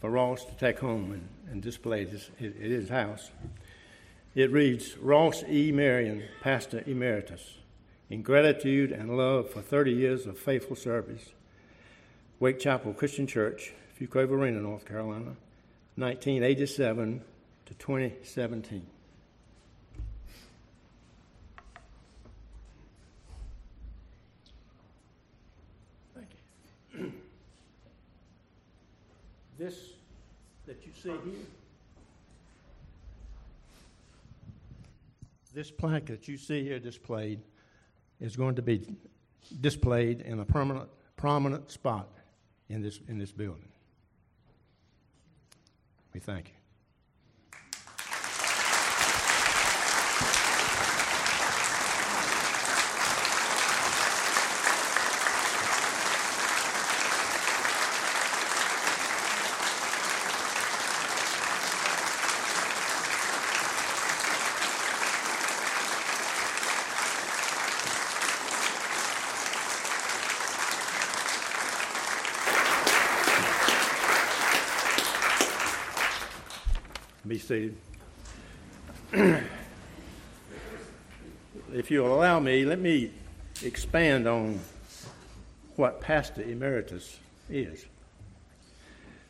for 0.00 0.10
Ross 0.10 0.44
to 0.44 0.52
take 0.56 0.78
home 0.78 1.12
and, 1.12 1.28
and 1.52 1.62
display 1.62 2.02
at 2.02 2.08
his, 2.08 2.30
at 2.40 2.54
his 2.54 2.88
house. 2.88 3.30
It 4.34 4.50
reads 4.50 4.96
Ross 4.96 5.44
E. 5.48 5.72
Marion, 5.72 6.22
Pastor 6.40 6.82
Emeritus, 6.86 7.58
in 8.08 8.22
gratitude 8.22 8.90
and 8.90 9.16
love 9.16 9.50
for 9.50 9.60
30 9.60 9.92
years 9.92 10.26
of 10.26 10.38
faithful 10.38 10.76
service. 10.76 11.32
Wake 12.40 12.58
Chapel 12.58 12.94
Christian 12.94 13.26
Church, 13.26 13.72
Fuquay-Varina, 14.00 14.60
North 14.60 14.86
Carolina, 14.86 15.36
1987 15.96 17.22
to 17.66 17.74
2017. 17.74 18.86
Thank 26.14 26.28
you. 26.94 27.12
this 29.58 29.90
that 30.66 30.84
you 30.86 30.91
see 31.02 31.08
here, 31.08 31.46
this 35.52 35.70
plaque 35.70 36.06
that 36.06 36.28
you 36.28 36.36
see 36.36 36.62
here 36.62 36.78
displayed 36.78 37.40
is 38.20 38.36
going 38.36 38.54
to 38.54 38.62
be 38.62 38.86
displayed 39.60 40.20
in 40.20 40.38
a 40.38 40.44
permanent, 40.44 40.88
prominent 41.16 41.70
spot 41.70 42.08
in 42.68 42.82
this, 42.82 43.00
in 43.08 43.18
this 43.18 43.32
building. 43.32 43.68
We 46.14 46.20
thank 46.20 46.48
you. 46.48 46.61
Be 77.26 77.38
seated. 77.38 77.76
if 81.72 81.88
you'll 81.88 82.12
allow 82.12 82.40
me, 82.40 82.64
let 82.64 82.80
me 82.80 83.12
expand 83.62 84.26
on 84.26 84.58
what 85.76 86.00
pastor 86.00 86.42
emeritus 86.42 87.20
is. 87.48 87.86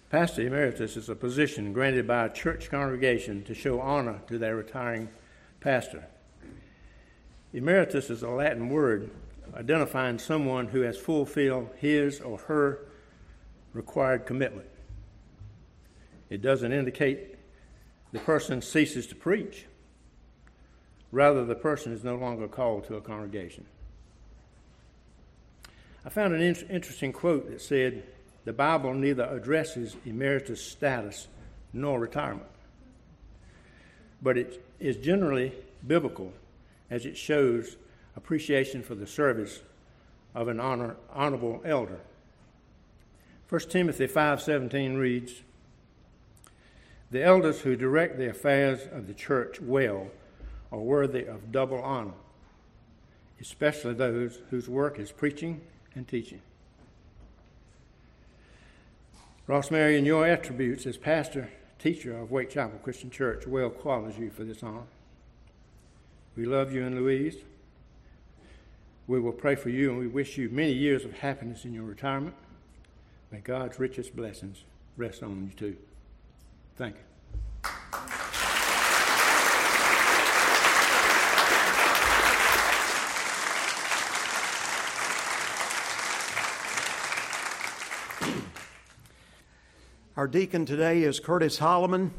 Pastor 0.08 0.46
emeritus 0.46 0.96
is 0.96 1.10
a 1.10 1.14
position 1.14 1.74
granted 1.74 2.06
by 2.06 2.24
a 2.24 2.32
church 2.32 2.70
congregation 2.70 3.44
to 3.44 3.54
show 3.54 3.78
honor 3.78 4.20
to 4.28 4.38
their 4.38 4.56
retiring 4.56 5.10
pastor. 5.60 6.04
Emeritus 7.52 8.08
is 8.08 8.22
a 8.22 8.30
Latin 8.30 8.70
word 8.70 9.10
identifying 9.54 10.18
someone 10.18 10.66
who 10.68 10.80
has 10.80 10.96
fulfilled 10.96 11.68
his 11.76 12.22
or 12.22 12.38
her 12.38 12.86
required 13.74 14.24
commitment. 14.24 14.68
It 16.30 16.40
doesn't 16.40 16.72
indicate 16.72 17.36
the 18.12 18.18
person 18.20 18.62
ceases 18.62 19.06
to 19.08 19.14
preach. 19.14 19.66
Rather, 21.10 21.44
the 21.44 21.54
person 21.54 21.92
is 21.92 22.04
no 22.04 22.16
longer 22.16 22.48
called 22.48 22.84
to 22.84 22.96
a 22.96 23.00
congregation. 23.00 23.66
I 26.04 26.08
found 26.08 26.34
an 26.34 26.40
in- 26.40 26.68
interesting 26.70 27.12
quote 27.12 27.50
that 27.50 27.60
said, 27.60 28.02
The 28.44 28.52
Bible 28.52 28.94
neither 28.94 29.24
addresses 29.24 29.96
emeritus 30.04 30.62
status 30.62 31.28
nor 31.72 31.98
retirement, 31.98 32.48
but 34.20 34.36
it 34.36 34.64
is 34.80 34.96
generally 34.96 35.52
biblical 35.86 36.32
as 36.90 37.06
it 37.06 37.16
shows 37.16 37.76
appreciation 38.16 38.82
for 38.82 38.94
the 38.94 39.06
service 39.06 39.60
of 40.34 40.48
an 40.48 40.60
honor, 40.60 40.96
honorable 41.12 41.62
elder. 41.64 42.00
1 43.48 43.60
Timothy 43.68 44.06
5:17 44.06 44.98
reads, 44.98 45.42
the 47.12 47.22
elders 47.22 47.60
who 47.60 47.76
direct 47.76 48.16
the 48.16 48.30
affairs 48.30 48.88
of 48.90 49.06
the 49.06 49.12
church 49.12 49.60
well 49.60 50.08
are 50.72 50.78
worthy 50.78 51.26
of 51.26 51.52
double 51.52 51.80
honor, 51.82 52.14
especially 53.38 53.92
those 53.92 54.38
whose 54.48 54.66
work 54.66 54.98
is 54.98 55.12
preaching 55.12 55.60
and 55.94 56.08
teaching. 56.08 56.40
Ross 59.46 59.70
Marion, 59.70 60.06
your 60.06 60.26
attributes 60.26 60.86
as 60.86 60.96
pastor, 60.96 61.50
teacher 61.78 62.16
of 62.16 62.30
Wake 62.30 62.48
Chapel 62.48 62.78
Christian 62.82 63.10
Church 63.10 63.46
well 63.46 63.68
qualifies 63.68 64.18
you 64.18 64.30
for 64.30 64.44
this 64.44 64.62
honor. 64.62 64.86
We 66.34 66.46
love 66.46 66.72
you 66.72 66.86
and 66.86 66.96
Louise. 66.96 67.36
We 69.06 69.20
will 69.20 69.32
pray 69.32 69.54
for 69.54 69.68
you 69.68 69.90
and 69.90 69.98
we 69.98 70.06
wish 70.06 70.38
you 70.38 70.48
many 70.48 70.72
years 70.72 71.04
of 71.04 71.18
happiness 71.18 71.66
in 71.66 71.74
your 71.74 71.84
retirement. 71.84 72.36
May 73.30 73.40
God's 73.40 73.78
richest 73.78 74.16
blessings 74.16 74.64
rest 74.96 75.22
on 75.22 75.50
you 75.50 75.58
too. 75.58 75.76
Thank 76.76 76.96
you. 76.96 77.02
Our 90.14 90.28
deacon 90.28 90.66
today 90.66 91.02
is 91.02 91.20
Curtis 91.20 91.58
Holloman, 91.58 92.10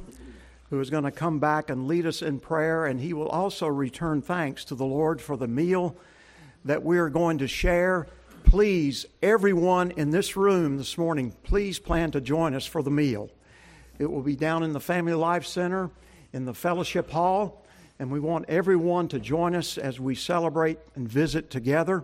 who 0.70 0.80
is 0.80 0.90
going 0.90 1.04
to 1.04 1.12
come 1.12 1.40
back 1.40 1.70
and 1.70 1.88
lead 1.88 2.06
us 2.06 2.22
in 2.22 2.40
prayer, 2.40 2.86
and 2.86 3.00
he 3.00 3.14
will 3.14 3.30
also 3.30 3.68
return 3.68 4.22
thanks 4.22 4.66
to 4.66 4.76
the 4.76 4.86
Lord 4.86 5.22
for 5.22 5.38
the 5.38 5.48
meal 5.48 5.96
that 6.66 6.84
we 6.84 6.98
are 6.98 7.10
going 7.10 7.38
to 7.38 7.48
share. 7.48 8.08
Please, 8.44 9.06
everyone 9.22 9.92
in 9.92 10.10
this 10.10 10.36
room 10.36 10.78
this 10.78 10.98
morning, 10.98 11.34
please 11.44 11.80
plan 11.80 12.12
to 12.12 12.20
join 12.20 12.54
us 12.54 12.66
for 12.66 12.84
the 12.84 12.92
meal. 12.92 13.30
It 14.04 14.12
will 14.12 14.22
be 14.22 14.36
down 14.36 14.64
in 14.64 14.74
the 14.74 14.82
Family 14.82 15.14
Life 15.14 15.46
Center 15.46 15.90
in 16.34 16.44
the 16.44 16.54
Fellowship 16.54 17.10
Hall, 17.10 17.66
and 18.00 18.12
we 18.12 18.20
want 18.20 18.44
everyone 18.50 19.08
to 19.08 19.18
join 19.18 19.56
us 19.56 19.78
as 19.78 19.98
we 19.98 20.14
celebrate 20.14 20.78
and 20.96 21.08
visit 21.08 21.50
together. 21.50 22.04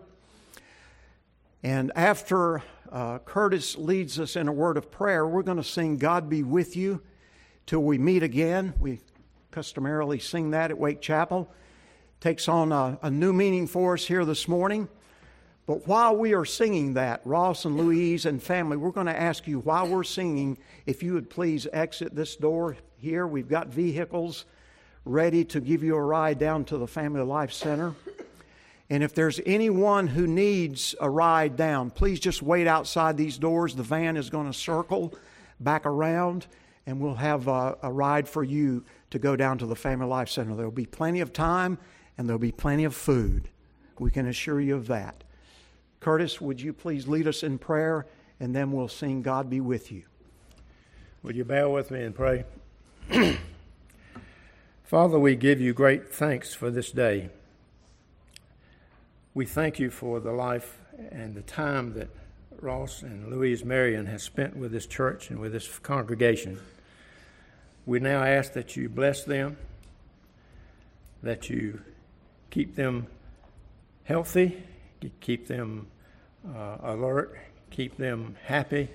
And 1.61 1.91
after 1.97 2.63
uh, 2.89 3.19
Curtis 3.19 3.77
leads 3.77 4.17
us 4.17 4.37
in 4.37 4.47
a 4.47 4.53
word 4.53 4.77
of 4.77 4.89
prayer, 4.89 5.27
we're 5.27 5.43
going 5.43 5.57
to 5.57 5.63
sing 5.63 5.97
God 5.97 6.29
Be 6.29 6.41
With 6.41 6.77
You 6.77 7.01
till 7.65 7.83
we 7.83 7.97
meet 7.97 8.23
again. 8.23 8.75
We 8.79 9.01
customarily 9.51 10.19
sing 10.19 10.51
that 10.51 10.71
at 10.71 10.77
Wake 10.77 11.01
Chapel. 11.01 11.51
Takes 12.21 12.47
on 12.47 12.71
a, 12.71 12.97
a 13.01 13.11
new 13.11 13.33
meaning 13.33 13.67
for 13.67 13.95
us 13.95 14.05
here 14.05 14.23
this 14.23 14.47
morning. 14.47 14.87
But 15.69 15.87
while 15.87 16.17
we 16.17 16.33
are 16.33 16.45
singing 16.45 16.95
that, 16.95 17.21
Ross 17.25 17.63
and 17.63 17.77
Louise 17.77 18.25
and 18.25 18.41
family, 18.41 18.75
we're 18.75 18.89
going 18.89 19.05
to 19.05 19.15
ask 19.15 19.45
you 19.45 19.59
while 19.59 19.87
we're 19.87 20.03
singing 20.03 20.57
if 20.87 21.03
you 21.03 21.13
would 21.13 21.29
please 21.29 21.67
exit 21.71 22.15
this 22.15 22.35
door 22.35 22.75
here. 22.97 23.27
We've 23.27 23.47
got 23.47 23.67
vehicles 23.67 24.45
ready 25.05 25.45
to 25.45 25.61
give 25.61 25.83
you 25.83 25.95
a 25.95 26.01
ride 26.01 26.39
down 26.39 26.65
to 26.65 26.79
the 26.79 26.87
Family 26.87 27.21
Life 27.21 27.51
Center. 27.51 27.93
And 28.89 29.03
if 29.03 29.13
there's 29.13 29.39
anyone 29.45 30.07
who 30.07 30.25
needs 30.25 30.95
a 30.99 31.07
ride 31.07 31.55
down, 31.55 31.91
please 31.91 32.19
just 32.19 32.41
wait 32.41 32.65
outside 32.65 33.15
these 33.15 33.37
doors. 33.37 33.75
The 33.75 33.83
van 33.83 34.17
is 34.17 34.31
going 34.31 34.47
to 34.47 34.57
circle 34.57 35.13
back 35.59 35.85
around, 35.85 36.47
and 36.87 36.99
we'll 36.99 37.13
have 37.13 37.47
a, 37.47 37.77
a 37.83 37.93
ride 37.93 38.27
for 38.27 38.43
you 38.43 38.83
to 39.11 39.19
go 39.19 39.35
down 39.35 39.59
to 39.59 39.67
the 39.67 39.75
Family 39.75 40.07
Life 40.07 40.29
Center. 40.29 40.55
There'll 40.55 40.71
be 40.71 40.87
plenty 40.87 41.19
of 41.19 41.31
time 41.31 41.77
and 42.17 42.27
there'll 42.27 42.39
be 42.39 42.51
plenty 42.51 42.85
of 42.85 42.95
food. 42.95 43.49
We 43.99 44.09
can 44.09 44.27
assure 44.27 44.59
you 44.59 44.75
of 44.75 44.87
that. 44.87 45.25
Curtis, 45.99 46.39
would 46.39 46.61
you 46.61 46.71
please 46.71 47.07
lead 47.07 47.27
us 47.27 47.43
in 47.43 47.57
prayer, 47.57 48.05
and 48.39 48.55
then 48.55 48.71
we'll 48.71 48.87
sing 48.87 49.21
God 49.21 49.49
Be 49.49 49.59
With 49.59 49.91
You. 49.91 50.03
Would 51.23 51.35
you 51.35 51.43
bow 51.43 51.69
with 51.69 51.91
me 51.91 52.03
and 52.03 52.15
pray? 52.15 52.45
Father, 54.83 55.19
we 55.19 55.35
give 55.35 55.59
you 55.59 55.73
great 55.73 56.13
thanks 56.13 56.53
for 56.53 56.71
this 56.71 56.91
day. 56.91 57.29
We 59.33 59.45
thank 59.45 59.77
you 59.77 59.89
for 59.89 60.19
the 60.19 60.31
life 60.31 60.79
and 61.11 61.35
the 61.35 61.41
time 61.41 61.93
that 61.93 62.09
Ross 62.61 63.03
and 63.03 63.29
Louise 63.29 63.63
Marion 63.63 64.05
has 64.05 64.23
spent 64.23 64.55
with 64.55 64.71
this 64.71 64.85
church 64.85 65.29
and 65.29 65.39
with 65.39 65.51
this 65.51 65.79
congregation. 65.79 66.59
We 67.85 67.99
now 67.99 68.23
ask 68.23 68.53
that 68.53 68.75
you 68.75 68.89
bless 68.89 69.23
them, 69.23 69.57
that 71.23 71.49
you 71.49 71.81
keep 72.49 72.75
them 72.75 73.07
healthy, 74.03 74.63
keep 75.21 75.47
them 75.47 75.87
uh, 76.47 76.77
alert, 76.83 77.37
keep 77.69 77.97
them 77.97 78.35
happy, 78.45 78.89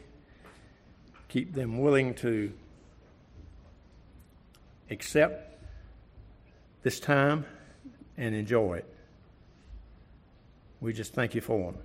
keep 1.28 1.54
them 1.54 1.78
willing 1.78 2.14
to 2.14 2.52
accept 4.90 5.58
this 6.82 7.00
time 7.00 7.44
and 8.16 8.34
enjoy 8.34 8.74
it. 8.74 8.94
We 10.80 10.92
just 10.92 11.14
thank 11.14 11.34
you 11.34 11.40
for 11.40 11.72
them. 11.72 11.80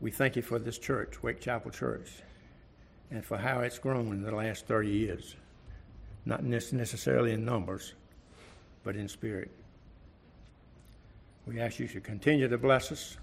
We 0.00 0.10
thank 0.10 0.36
you 0.36 0.42
for 0.42 0.58
this 0.58 0.78
church, 0.78 1.22
Wake 1.22 1.40
Chapel 1.40 1.70
Church, 1.70 2.10
and 3.10 3.24
for 3.24 3.36
how 3.36 3.60
it's 3.60 3.78
grown 3.78 4.12
in 4.12 4.22
the 4.22 4.34
last 4.34 4.66
30 4.66 4.88
years. 4.88 5.36
Not 6.24 6.42
necessarily 6.44 7.32
in 7.32 7.44
numbers, 7.44 7.94
but 8.82 8.96
in 8.96 9.08
spirit. 9.08 9.50
We 11.46 11.60
ask 11.60 11.78
you 11.78 11.86
to 11.88 12.00
continue 12.00 12.48
to 12.48 12.58
bless 12.58 12.90
us 12.90 13.16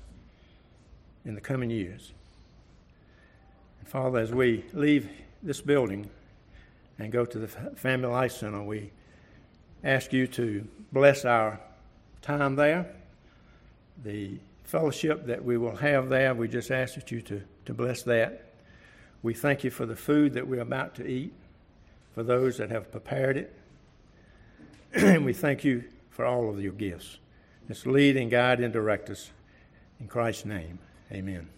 in 1.25 1.35
the 1.35 1.41
coming 1.41 1.69
years. 1.69 2.13
And 3.79 3.87
Father, 3.87 4.19
as 4.19 4.31
we 4.31 4.63
leave 4.71 5.09
this 5.41 5.59
building 5.59 6.09
and 6.97 7.11
go 7.11 7.25
to 7.25 7.37
the 7.37 7.49
Family 7.49 8.07
Life 8.07 8.31
Center, 8.31 8.63
we 8.63 8.91
ask 9.83 10.13
you 10.13 10.25
to 10.27 10.65
bless 10.93 11.25
our 11.25 11.59
time 12.21 12.55
there, 12.55 12.95
the 14.05 14.37
fellowship 14.63 15.25
that 15.25 15.43
we 15.43 15.57
will 15.57 15.75
have 15.75 16.07
there. 16.07 16.33
We 16.33 16.47
just 16.47 16.71
ask 16.71 16.95
that 16.95 17.11
you 17.11 17.21
to, 17.23 17.41
to 17.65 17.73
bless 17.73 18.03
that. 18.03 18.53
We 19.21 19.33
thank 19.33 19.65
you 19.65 19.69
for 19.69 19.85
the 19.85 19.97
food 19.97 20.33
that 20.35 20.47
we're 20.47 20.61
about 20.61 20.95
to 20.95 21.05
eat, 21.05 21.33
for 22.15 22.23
those 22.23 22.57
that 22.57 22.71
have 22.71 22.89
prepared 22.89 23.35
it. 23.35 23.53
and 24.93 25.25
we 25.25 25.33
thank 25.33 25.65
you 25.65 25.83
for 26.09 26.25
all 26.25 26.49
of 26.49 26.61
your 26.61 26.71
gifts. 26.71 27.17
Just 27.67 27.87
lead 27.87 28.17
and 28.17 28.29
guide 28.29 28.59
and 28.59 28.73
direct 28.73 29.09
us. 29.09 29.31
In 29.99 30.07
Christ's 30.07 30.45
name, 30.45 30.79
amen. 31.11 31.49